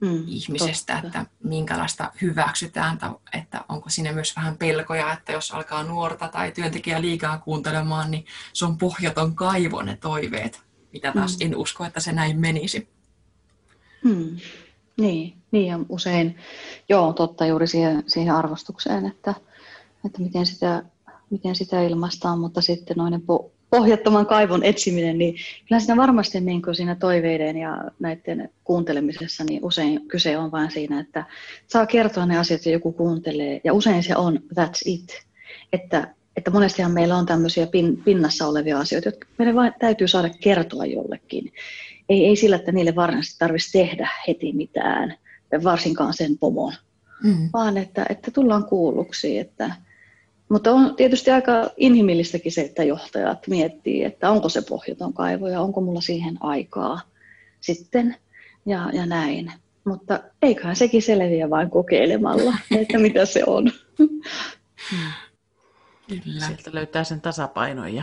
Mm, 0.00 0.24
ihmisestä, 0.26 0.92
totta. 1.02 1.06
että 1.06 1.26
minkälaista 1.44 2.12
hyväksytään, 2.22 2.98
että 3.32 3.64
onko 3.68 3.90
siinä 3.90 4.12
myös 4.12 4.36
vähän 4.36 4.56
pelkoja, 4.56 5.12
että 5.12 5.32
jos 5.32 5.52
alkaa 5.52 5.82
nuorta 5.82 6.28
tai 6.28 6.52
työntekijä 6.52 7.00
liikaa 7.00 7.38
kuuntelemaan, 7.38 8.10
niin 8.10 8.24
se 8.52 8.64
on 8.64 8.78
pohjaton 8.78 9.34
kaivo 9.34 9.82
ne 9.82 9.96
toiveet, 9.96 10.62
mitä 10.92 11.12
taas 11.12 11.38
mm. 11.38 11.46
en 11.46 11.56
usko, 11.56 11.84
että 11.84 12.00
se 12.00 12.12
näin 12.12 12.40
menisi. 12.40 12.88
Mm. 14.04 14.36
Niin, 15.00 15.36
niin 15.50 15.66
ja 15.66 15.78
usein, 15.88 16.38
joo, 16.88 17.12
totta 17.12 17.46
juuri 17.46 17.66
siihen, 17.66 18.04
siihen 18.06 18.34
arvostukseen, 18.34 19.06
että, 19.06 19.34
että 20.06 20.22
miten, 20.22 20.46
sitä, 20.46 20.82
miten 21.30 21.56
sitä 21.56 21.82
ilmaistaan, 21.82 22.38
mutta 22.38 22.60
sitten 22.60 22.96
noinen 22.96 23.22
po, 23.22 23.52
pohjattoman 23.70 24.26
kaivon 24.26 24.64
etsiminen, 24.64 25.18
niin 25.18 25.34
kyllä 25.68 25.80
siinä 25.80 25.96
varmasti 25.96 26.40
niin 26.40 26.62
kuin 26.62 26.74
siinä 26.74 26.94
toiveiden 26.94 27.56
ja 27.56 27.84
näiden 27.98 28.50
kuuntelemisessa 28.64 29.44
niin 29.44 29.64
usein 29.64 30.08
kyse 30.08 30.38
on 30.38 30.52
vain 30.52 30.70
siinä, 30.70 31.00
että 31.00 31.24
saa 31.66 31.86
kertoa 31.86 32.26
ne 32.26 32.38
asiat 32.38 32.66
ja 32.66 32.72
joku 32.72 32.92
kuuntelee. 32.92 33.60
Ja 33.64 33.72
usein 33.72 34.02
se 34.02 34.16
on 34.16 34.38
that's 34.54 34.82
it. 34.84 35.22
Että, 35.72 36.14
että 36.36 36.50
monestihan 36.50 36.92
meillä 36.92 37.16
on 37.16 37.26
tämmöisiä 37.26 37.66
pin, 37.66 38.02
pinnassa 38.04 38.46
olevia 38.46 38.78
asioita, 38.78 39.08
jotka 39.08 39.26
meidän 39.38 39.54
vain 39.54 39.72
täytyy 39.78 40.08
saada 40.08 40.28
kertoa 40.40 40.86
jollekin. 40.86 41.52
Ei, 42.08 42.26
ei 42.26 42.36
sillä, 42.36 42.56
että 42.56 42.72
niille 42.72 42.94
varsinaisesti 42.94 43.38
tarvitsisi 43.38 43.78
tehdä 43.78 44.10
heti 44.28 44.52
mitään, 44.52 45.14
varsinkaan 45.64 46.14
sen 46.14 46.38
pomon, 46.38 46.72
mm. 47.22 47.48
vaan 47.52 47.76
että, 47.76 48.06
että 48.08 48.30
tullaan 48.30 48.64
kuulluksi, 48.64 49.38
että, 49.38 49.74
mutta 50.50 50.72
on 50.72 50.96
tietysti 50.96 51.30
aika 51.30 51.70
inhimillistäkin 51.76 52.52
se, 52.52 52.60
että 52.60 52.84
johtajat 52.84 53.46
miettii, 53.46 54.04
että 54.04 54.30
onko 54.30 54.48
se 54.48 54.62
pohjaton 54.62 55.12
kaivo 55.12 55.48
ja 55.48 55.60
onko 55.60 55.80
mulla 55.80 56.00
siihen 56.00 56.36
aikaa 56.40 57.00
sitten 57.60 58.16
ja, 58.66 58.90
ja 58.92 59.06
näin. 59.06 59.52
Mutta 59.84 60.20
eiköhän 60.42 60.76
sekin 60.76 61.02
selviä 61.02 61.50
vain 61.50 61.70
kokeilemalla, 61.70 62.54
että 62.80 62.98
mitä 62.98 63.24
se 63.24 63.42
on. 63.46 63.72
Kyllä. 66.08 66.46
Sieltä 66.46 66.70
löytää 66.72 67.04
sen 67.04 67.20
tasapainon. 67.20 67.94
Ja, 67.94 68.02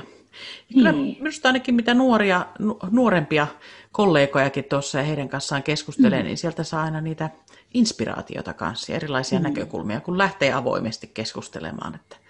kyllä 0.73 0.91
niin. 0.91 1.17
minusta 1.19 1.49
ainakin 1.49 1.75
mitä 1.75 1.93
nuoria, 1.93 2.45
nuorempia 2.91 3.47
kollegojakin 3.91 4.63
tuossa 4.63 4.97
ja 4.97 5.03
heidän 5.03 5.29
kanssaan 5.29 5.63
keskustelee, 5.63 6.19
mm. 6.19 6.25
niin 6.25 6.38
sieltä 6.38 6.63
saa 6.63 6.83
aina 6.83 7.01
niitä 7.01 7.29
inspiraatiota 7.73 8.53
kanssa 8.53 8.91
ja 8.91 8.95
erilaisia 8.95 9.39
mm. 9.39 9.43
näkökulmia, 9.43 10.01
kun 10.01 10.17
lähtee 10.17 10.53
avoimesti 10.53 11.12
keskustelemaan. 11.13 11.95
Että 11.95 12.26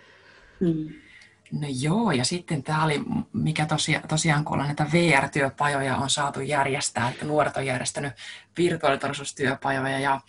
Mm. 0.59 0.89
No 1.51 1.67
joo, 1.79 2.11
ja 2.11 2.25
sitten 2.25 2.63
tämä 2.63 2.83
oli, 2.83 3.01
mikä 3.33 3.65
tosia, 3.65 4.01
tosiaan 4.07 4.45
kun 4.45 4.53
ollaan 4.53 4.67
näitä 4.67 4.87
VR-työpajoja 4.93 5.97
on 5.97 6.09
saatu 6.09 6.39
järjestää, 6.39 7.09
että 7.09 7.25
nuoret 7.25 7.57
on 7.57 7.65
järjestänyt 7.65 8.13
virtuaalitodellisuustyöpajoja 8.57 9.99
ja 9.99 10.21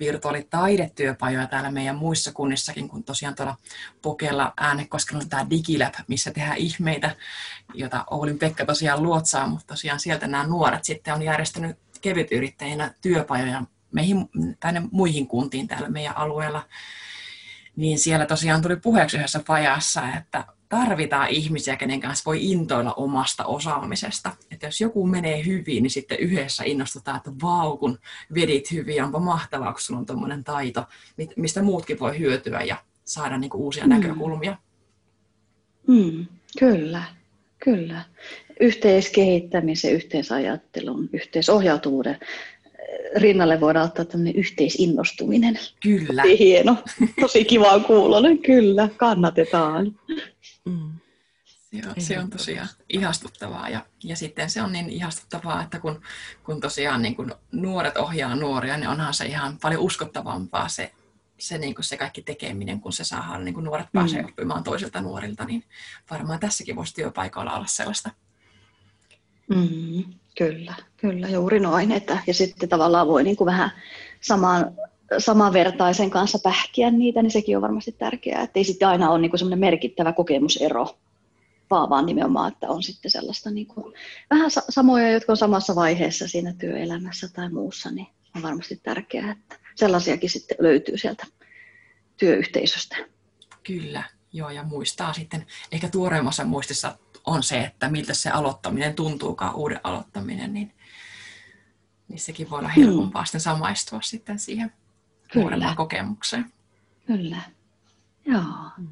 virtuaalitaidetyöpajoja 0.00 1.46
täällä 1.46 1.70
meidän 1.70 1.96
muissa 1.96 2.32
kunnissakin, 2.32 2.88
kun 2.88 3.04
tosiaan 3.04 3.34
tuolla 3.34 3.56
Pokella 4.02 4.52
äänekoskella 4.56 5.22
on 5.22 5.28
tämä 5.28 5.50
Digilab, 5.50 5.94
missä 6.08 6.30
tehdään 6.30 6.56
ihmeitä, 6.56 7.16
jota 7.74 8.04
Oulin 8.10 8.38
Pekka 8.38 8.64
tosiaan 8.64 9.02
luotsaa, 9.02 9.46
mutta 9.46 9.66
tosiaan 9.66 10.00
sieltä 10.00 10.26
nämä 10.26 10.46
nuoret 10.46 10.84
sitten 10.84 11.14
on 11.14 11.22
järjestänyt 11.22 11.78
kevytyrittäjinä 12.00 12.94
työpajoja 13.00 13.62
meihin, 13.92 14.28
tänne 14.60 14.82
muihin 14.90 15.26
kuntiin 15.26 15.68
täällä 15.68 15.88
meidän 15.88 16.16
alueella 16.16 16.62
niin 17.76 17.98
siellä 17.98 18.26
tosiaan 18.26 18.62
tuli 18.62 18.76
puheeksi 18.76 19.16
yhdessä 19.16 19.40
pajassa, 19.46 20.02
että 20.18 20.44
tarvitaan 20.68 21.28
ihmisiä, 21.28 21.76
kenen 21.76 22.00
kanssa 22.00 22.22
voi 22.26 22.50
intoilla 22.50 22.92
omasta 22.92 23.44
osaamisesta. 23.44 24.30
Että 24.50 24.66
jos 24.66 24.80
joku 24.80 25.06
menee 25.06 25.44
hyvin, 25.46 25.82
niin 25.82 25.90
sitten 25.90 26.18
yhdessä 26.18 26.64
innostutaan, 26.66 27.16
että 27.16 27.30
vau, 27.42 27.76
kun 27.76 27.98
vedit 28.34 28.70
hyvin, 28.70 29.04
onpa 29.04 29.18
mahtavaa, 29.18 29.72
kun 29.72 29.80
sulla 29.80 30.00
on 30.00 30.06
tuommoinen 30.06 30.44
taito, 30.44 30.84
mistä 31.36 31.62
muutkin 31.62 32.00
voi 32.00 32.18
hyötyä 32.18 32.62
ja 32.62 32.76
saada 33.04 33.38
niin 33.38 33.50
kuin 33.50 33.60
uusia 33.60 33.84
mm. 33.84 33.90
näkökulmia. 33.90 34.56
Mm, 35.86 36.26
kyllä, 36.58 37.02
kyllä. 37.64 38.02
Yhteiskehittämisen, 38.60 39.92
yhteisajattelun, 39.92 41.08
yhteisohjautuvuuden 41.12 42.18
rinnalle 43.16 43.60
voidaan 43.60 43.86
ottaa 43.86 44.04
tämmöinen 44.04 44.34
yhteisinnostuminen. 44.34 45.58
Kyllä. 45.82 46.22
Tosi 46.22 46.38
hieno, 46.38 46.76
tosi 47.20 47.44
kiva 47.44 47.80
kuulonen, 47.80 48.38
kyllä, 48.38 48.88
kannatetaan. 48.96 49.98
Mm. 50.64 50.92
Se 51.82 51.88
on, 51.88 51.94
se 51.98 52.18
on 52.18 52.30
tosiaan 52.30 52.68
ihastuttavaa 52.88 53.68
ja, 53.68 53.86
ja 54.04 54.16
sitten 54.16 54.50
se 54.50 54.62
on 54.62 54.72
niin 54.72 54.90
ihastuttavaa, 54.90 55.62
että 55.62 55.80
kun, 55.80 56.00
kun 56.44 56.60
tosiaan 56.60 57.02
niin 57.02 57.16
kun 57.16 57.34
nuoret 57.52 57.96
ohjaa 57.96 58.34
nuoria, 58.34 58.76
niin 58.76 58.88
onhan 58.88 59.14
se 59.14 59.26
ihan 59.26 59.58
paljon 59.62 59.82
uskottavampaa 59.82 60.68
se, 60.68 60.92
se, 61.38 61.58
niin 61.58 61.74
kuin 61.74 61.84
se 61.84 61.96
kaikki 61.96 62.22
tekeminen, 62.22 62.80
kun 62.80 62.92
se 62.92 63.04
saadaan, 63.04 63.44
niin 63.44 63.54
kun 63.54 63.64
nuoret 63.64 63.86
pääsee 63.92 64.22
mm. 64.22 64.28
oppimaan 64.28 64.64
toisilta 64.64 65.00
nuorilta, 65.00 65.44
niin 65.44 65.64
varmaan 66.10 66.40
tässäkin 66.40 66.76
voisi 66.76 66.94
työpaikoilla 66.94 67.56
olla 67.56 67.66
sellaista. 67.66 68.10
Mm, 69.48 70.04
kyllä, 70.38 70.74
kyllä, 70.96 71.28
juuri 71.28 71.60
noin. 71.60 71.92
Että, 71.92 72.18
ja 72.26 72.34
sitten 72.34 72.68
tavallaan 72.68 73.06
voi 73.06 73.24
niin 73.24 73.36
kuin 73.36 73.46
vähän 73.46 73.70
samaan, 74.20 74.74
samanvertaisen 75.18 76.10
kanssa 76.10 76.38
pähkiä 76.42 76.90
niitä, 76.90 77.22
niin 77.22 77.30
sekin 77.30 77.56
on 77.56 77.62
varmasti 77.62 77.92
tärkeää, 77.92 78.42
että 78.42 78.58
ei 78.60 78.64
sitten 78.64 78.88
aina 78.88 79.10
ole 79.10 79.18
niin 79.18 79.38
semmoinen 79.38 79.58
merkittävä 79.58 80.12
kokemusero, 80.12 80.98
vaan, 81.70 81.90
vaan 81.90 82.06
nimenomaan, 82.06 82.52
että 82.52 82.68
on 82.68 82.82
sitten 82.82 83.10
sellaista 83.10 83.50
niin 83.50 83.66
kuin, 83.66 83.94
vähän 84.30 84.50
samoja, 84.68 85.12
jotka 85.12 85.32
on 85.32 85.36
samassa 85.36 85.74
vaiheessa 85.74 86.28
siinä 86.28 86.54
työelämässä 86.58 87.28
tai 87.28 87.50
muussa, 87.50 87.90
niin 87.90 88.06
on 88.36 88.42
varmasti 88.42 88.80
tärkeää, 88.82 89.32
että 89.32 89.56
sellaisiakin 89.74 90.30
sitten 90.30 90.56
löytyy 90.60 90.98
sieltä 90.98 91.26
työyhteisöstä. 92.16 92.96
Kyllä, 93.62 94.02
joo, 94.32 94.50
ja 94.50 94.62
muistaa 94.62 95.12
sitten, 95.12 95.46
ehkä 95.72 95.88
tuoreimmassa 95.88 96.44
muistissa 96.44 96.98
on 97.26 97.42
se, 97.42 97.60
että 97.60 97.88
miltä 97.88 98.14
se 98.14 98.30
aloittaminen 98.30 98.94
tuntuukaan, 98.94 99.54
uuden 99.54 99.80
aloittaminen, 99.84 100.54
niin, 100.54 100.72
niin 102.08 102.20
sekin 102.20 102.50
voi 102.50 102.58
olla 102.58 102.68
helpompaa 102.68 103.22
mm. 103.22 103.26
sitten 103.26 103.40
samaistua 103.40 104.00
sitten 104.02 104.38
siihen 104.38 104.72
nuorempaan 105.34 105.76
kokemukseen. 105.76 106.52
Kyllä, 107.06 107.40
joo. 108.26 108.70
Mm. 108.78 108.88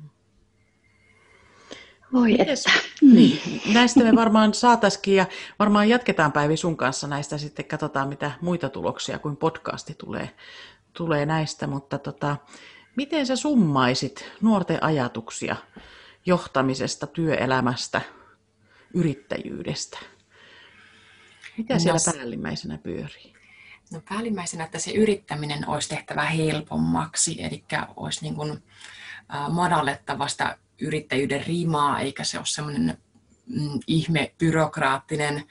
Voi 2.12 2.28
Mites, 2.28 2.66
että. 2.66 2.80
Niin, 3.02 3.62
näistä 3.74 4.04
me 4.04 4.16
varmaan 4.16 4.54
saataisiin 4.54 5.16
ja 5.16 5.26
varmaan 5.58 5.88
jatketaan 5.88 6.32
Päivi 6.32 6.56
sun 6.56 6.76
kanssa 6.76 7.06
näistä 7.06 7.38
sitten, 7.38 7.64
katsotaan 7.64 8.08
mitä 8.08 8.30
muita 8.40 8.68
tuloksia 8.68 9.18
kuin 9.18 9.36
podcasti 9.36 9.94
tulee, 9.94 10.30
tulee 10.92 11.26
näistä, 11.26 11.66
mutta 11.66 11.98
tota, 11.98 12.36
miten 12.96 13.26
sä 13.26 13.36
summaisit 13.36 14.32
nuorten 14.40 14.82
ajatuksia 14.82 15.56
johtamisesta, 16.26 17.06
työelämästä, 17.06 18.00
yrittäjyydestä? 18.94 19.98
Mitä 21.58 21.78
siellä 21.78 22.00
no, 22.06 22.12
päällimmäisenä 22.12 22.78
pyörii? 22.78 23.34
No 23.92 24.02
päällimmäisenä, 24.08 24.64
että 24.64 24.78
se 24.78 24.90
yrittäminen 24.90 25.68
olisi 25.68 25.88
tehtävä 25.88 26.24
helpommaksi, 26.24 27.42
eli 27.42 27.64
olisi 27.96 28.22
niin 28.22 28.34
kuin, 28.34 28.62
madallettava 29.50 30.28
sitä 30.28 30.58
yrittäjyyden 30.80 31.46
rimaa, 31.46 32.00
eikä 32.00 32.24
se 32.24 32.38
ole 32.38 32.46
semmoinen 32.46 32.98
mm, 33.46 33.80
ihme 33.86 34.34
byrokraattinen 34.38 35.44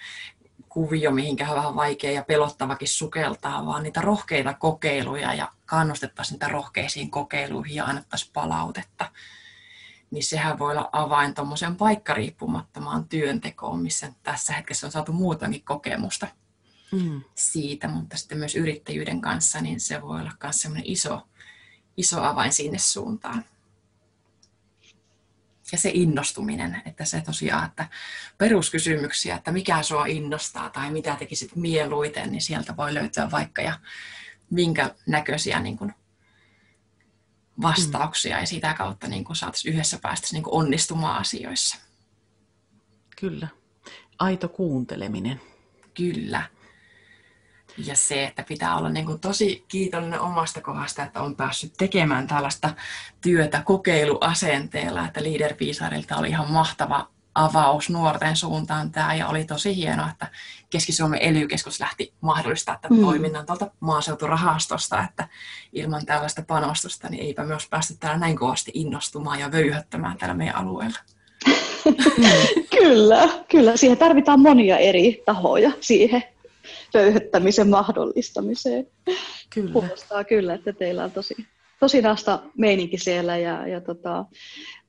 kuvio, 0.70 1.12
mihinkä 1.12 1.50
on 1.50 1.56
vähän 1.56 1.76
vaikea 1.76 2.12
ja 2.12 2.24
pelottavakin 2.24 2.88
sukeltaa, 2.88 3.66
vaan 3.66 3.84
niitä 3.84 4.02
rohkeita 4.02 4.54
kokeiluja 4.54 5.34
ja 5.34 5.52
kannustettaisiin 5.66 6.36
niitä 6.36 6.48
rohkeisiin 6.48 7.12
kokeiluihin 7.12 7.76
ja 7.76 7.86
annettaisiin 7.86 8.32
palautetta. 8.34 9.12
Niin 10.14 10.24
sehän 10.24 10.60
voi 10.60 10.72
olla 10.72 10.90
avain 10.92 11.34
tuommoiseen 11.34 11.76
paikkariippumattomaan 11.76 13.10
työntekoon, 13.10 13.82
missä 13.82 14.14
tässä 14.24 14.54
hetkessä 14.54 14.88
on 14.88 14.92
saatu 14.92 15.14
muutenkin 15.14 15.64
kokemusta 15.64 16.28
mm. 16.92 17.22
siitä, 17.36 17.88
mutta 17.88 18.18
sitten 18.18 18.38
myös 18.38 18.56
yrittäjyyden 18.56 19.22
kanssa, 19.22 19.62
niin 19.62 19.80
se 19.80 20.02
voi 20.02 20.20
olla 20.20 20.32
myös 20.44 20.62
semmoinen 20.62 20.92
iso, 20.92 21.22
iso 21.98 22.24
avain 22.24 22.54
sinne 22.54 22.78
suuntaan 22.78 23.46
ja 25.72 25.78
se 25.78 25.92
innostuminen, 25.94 26.82
että 26.86 27.06
se 27.06 27.22
tosiaan, 27.22 27.66
että 27.66 27.88
peruskysymyksiä, 28.38 29.36
että 29.36 29.52
mikä 29.52 29.84
sua 29.84 30.06
innostaa 30.06 30.70
tai 30.70 30.92
mitä 30.92 31.16
tekisit 31.16 31.56
mieluiten, 31.56 32.32
niin 32.32 32.42
sieltä 32.42 32.78
voi 32.78 32.94
löytyä 32.94 33.32
vaikka 33.32 33.62
ja 33.62 33.80
minkä 34.50 34.96
näköisiä 35.08 35.60
niin 35.60 35.78
kuin 35.78 35.94
vastauksia 37.62 38.36
mm. 38.36 38.42
ja 38.42 38.48
sitä 38.48 38.74
kautta 38.74 39.08
niin 39.08 39.24
kuin 39.24 39.36
saataisiin 39.36 39.74
yhdessä 39.74 40.00
päästä 40.02 40.28
niin 40.32 40.44
kuin 40.44 40.54
onnistumaan 40.54 41.22
asioissa. 41.22 41.78
Kyllä. 43.20 43.48
Aito 44.20 44.50
kuunteleminen. 44.50 45.42
Kyllä. 45.94 46.44
Ja 47.78 47.96
se, 47.96 48.24
että 48.24 48.44
pitää 48.44 48.78
olla 48.78 48.90
niin 48.90 49.06
kuin 49.06 49.20
tosi 49.20 49.66
kiitollinen 49.68 50.20
omasta 50.20 50.62
kohdasta, 50.62 51.04
että 51.04 51.22
on 51.22 51.36
päässyt 51.36 51.74
tekemään 51.78 52.28
tällaista 52.28 52.76
työtä 53.22 53.62
kokeiluasenteella, 53.62 55.06
että 55.06 55.24
Leader 55.24 55.56
Piisarilta 55.56 56.18
oli 56.18 56.30
ihan 56.30 56.52
mahtava 56.52 57.10
avaus 57.36 57.90
nuorten 57.90 58.36
suuntaan 58.36 58.92
tämä, 58.92 59.16
ja 59.16 59.28
oli 59.28 59.46
tosi 59.46 59.76
hienoa, 59.76 60.10
että 60.10 60.28
Keski-Suomen 60.70 61.22
ely 61.22 61.48
lähti 61.80 62.14
mahdollistaa 62.22 62.80
tämän 62.82 63.00
mm. 63.00 63.06
toiminnan 63.06 63.46
tuolta 63.46 63.72
maaseuturahastosta, 63.80 65.04
että 65.10 65.28
ilman 65.74 66.06
tällaista 66.06 66.44
panostusta, 66.48 67.10
niin 67.10 67.24
eipä 67.24 67.44
myös 67.44 67.68
päästy 67.70 67.94
täällä 68.00 68.20
näin 68.20 68.36
kovasti 68.36 68.72
innostumaan 68.74 69.40
ja 69.40 69.52
vöyhöttämään 69.52 70.18
täällä 70.18 70.34
meidän 70.36 70.56
alueella. 70.56 70.98
kyllä, 72.80 73.30
kyllä. 73.52 73.78
Siihen 73.78 73.98
tarvitaan 73.98 74.40
monia 74.40 74.78
eri 74.78 75.24
tahoja 75.26 75.72
siihen 75.80 76.24
pöyhöttämisen 76.94 77.70
mahdollistamiseen. 77.70 78.88
Kyllä. 79.50 79.72
Kuulostaa 79.74 80.24
kyllä, 80.24 80.54
että 80.54 80.74
teillä 80.74 81.04
on 81.04 81.12
tosi, 81.12 81.36
tosi 81.80 82.02
nasta 82.02 82.40
meininki 82.58 82.98
siellä 82.98 83.38
ja, 83.38 83.68
ja 83.68 83.82
tota, 83.82 84.26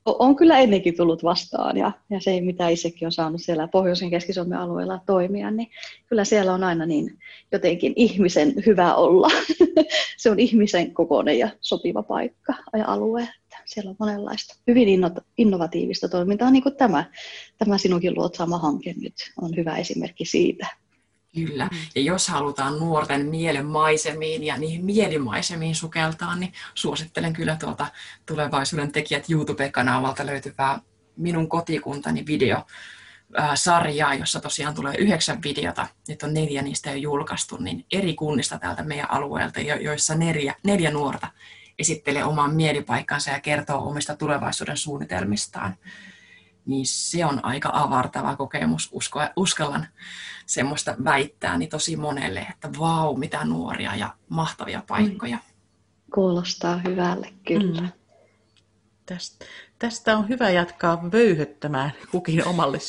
on 0.05 0.35
kyllä 0.35 0.59
ennenkin 0.59 0.97
tullut 0.97 1.23
vastaan 1.23 1.77
ja, 1.77 1.91
ja 2.09 2.21
se, 2.21 2.41
mitä 2.41 2.69
itsekin 2.69 3.05
on 3.05 3.11
saanut 3.11 3.41
siellä 3.41 3.67
Pohjoisen 3.67 4.09
keski 4.09 4.31
alueella 4.59 4.99
toimia, 5.05 5.51
niin 5.51 5.67
kyllä 6.09 6.25
siellä 6.25 6.53
on 6.53 6.63
aina 6.63 6.85
niin 6.85 7.19
jotenkin 7.51 7.93
ihmisen 7.95 8.53
hyvä 8.65 8.95
olla. 8.95 9.29
se 10.17 10.29
on 10.29 10.39
ihmisen 10.39 10.93
kokoinen 10.93 11.39
ja 11.39 11.49
sopiva 11.61 12.03
paikka 12.03 12.53
ja 12.77 12.85
alue. 12.87 13.27
Siellä 13.65 13.89
on 13.89 13.95
monenlaista 13.99 14.55
hyvin 14.67 14.87
innovatiivista 15.37 16.09
toimintaa, 16.09 16.51
niin 16.51 16.63
kuin 16.63 16.75
tämä, 16.75 17.03
tämä 17.57 17.77
sinunkin 17.77 18.15
luotsaama 18.15 18.57
hanke 18.57 18.93
nyt 19.01 19.13
on 19.41 19.55
hyvä 19.55 19.77
esimerkki 19.77 20.25
siitä. 20.25 20.67
Kyllä. 21.35 21.65
Mm. 21.71 21.77
Ja 21.95 22.01
jos 22.01 22.27
halutaan 22.27 22.79
nuorten 22.79 23.25
mielen 23.25 23.65
maisemiin 23.65 24.43
ja 24.43 24.57
niihin 24.57 24.85
mielimaisemiin 24.85 25.75
sukeltaa, 25.75 26.35
niin 26.35 26.53
suosittelen 26.73 27.33
kyllä 27.33 27.55
tuolta 27.55 27.87
tulevaisuuden 28.25 28.91
tekijät 28.91 29.29
YouTube-kanavalta 29.29 30.25
löytyvää 30.25 30.79
Minun 31.17 31.49
kotikuntani 31.49 32.25
video 32.27 32.65
sarjaa, 33.55 34.13
jossa 34.13 34.39
tosiaan 34.39 34.75
tulee 34.75 34.95
yhdeksän 34.97 35.43
videota, 35.43 35.87
nyt 36.07 36.23
on 36.23 36.33
neljä 36.33 36.61
niistä 36.61 36.89
jo 36.89 36.95
julkaistu, 36.95 37.57
niin 37.57 37.85
eri 37.91 38.13
kunnista 38.13 38.59
täältä 38.59 38.83
meidän 38.83 39.11
alueelta, 39.11 39.59
joissa 39.59 40.15
neljä, 40.15 40.55
neljä 40.63 40.91
nuorta 40.91 41.27
esittelee 41.79 42.23
oman 42.23 42.55
mielipaikkansa 42.55 43.31
ja 43.31 43.39
kertoo 43.39 43.89
omista 43.89 44.15
tulevaisuuden 44.15 44.77
suunnitelmistaan 44.77 45.75
niin 46.65 46.85
se 46.85 47.25
on 47.25 47.45
aika 47.45 47.69
avartava 47.73 48.35
kokemus, 48.35 48.89
usko, 48.91 49.19
uskallan 49.35 49.87
semmoista 50.45 50.95
väittää 51.03 51.57
niin 51.57 51.69
tosi 51.69 51.95
monelle, 51.95 52.39
että 52.39 52.69
vau, 52.79 53.15
mitä 53.15 53.45
nuoria 53.45 53.95
ja 53.95 54.13
mahtavia 54.29 54.83
paikkoja. 54.87 55.37
Kuulostaa 56.13 56.77
hyvälle, 56.77 57.33
kyllä. 57.47 57.81
Mm. 57.81 57.91
Tästä, 59.05 59.45
tästä 59.79 60.17
on 60.17 60.29
hyvä 60.29 60.49
jatkaa 60.49 61.11
vöyhöttämään 61.11 61.91
kukin 62.11 62.47
omalle 62.47 62.79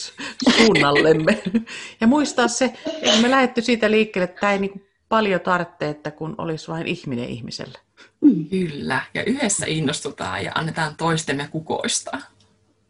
suunnallemme. 0.57 1.43
Ja 2.01 2.07
muistaa 2.07 2.49
se, 2.49 2.75
että 3.03 3.21
me 3.23 3.31
lähdetty 3.31 3.63
siitä 3.63 3.91
liikkeelle, 3.91 4.25
että 4.25 4.41
tämä 4.41 4.53
ei 4.53 4.59
niin 4.59 4.87
paljon 5.09 5.41
tarvitse, 5.41 5.89
että 5.89 6.11
kun 6.11 6.35
olisi 6.39 6.69
vain 6.69 6.87
ihminen 6.87 7.29
ihmiselle. 7.29 7.79
Mm. 8.21 8.49
Kyllä, 8.49 9.03
ja 9.15 9.25
yhdessä 9.25 9.67
innostutaan 9.69 10.45
ja 10.45 10.53
annetaan 10.55 10.97
toistemme 10.97 11.49
kukoistaa. 11.51 12.36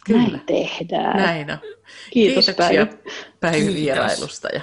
Kyllä. 0.07 0.23
Näin 0.23 0.43
tehdään. 0.47 1.17
Näin 1.17 1.51
on. 1.51 1.59
Kiitos 2.11 2.47
Kiitoksia 2.47 2.87
Päivi 3.41 3.75
vierailusta 3.75 4.49
ja 4.49 4.61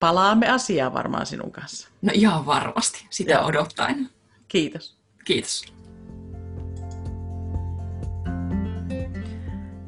palaamme 0.00 0.48
asiaan 0.48 0.94
varmaan 0.94 1.26
sinun 1.26 1.52
kanssa. 1.52 1.88
No 2.02 2.12
ihan 2.14 2.46
varmasti, 2.46 3.06
sitä 3.10 3.32
Joo. 3.32 3.46
odottaen. 3.46 4.08
Kiitos. 4.48 4.96
Kiitos. 5.24 5.64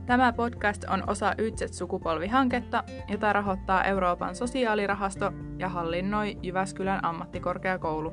Tämä 0.06 0.32
podcast 0.32 0.84
on 0.84 1.04
osa 1.06 1.34
Ytset-sukupolvihanketta, 1.38 2.84
jota 3.08 3.32
rahoittaa 3.32 3.84
Euroopan 3.84 4.36
sosiaalirahasto 4.36 5.32
ja 5.58 5.68
hallinnoi 5.68 6.36
Jyväskylän 6.42 7.04
ammattikorkeakoulu. 7.04 8.12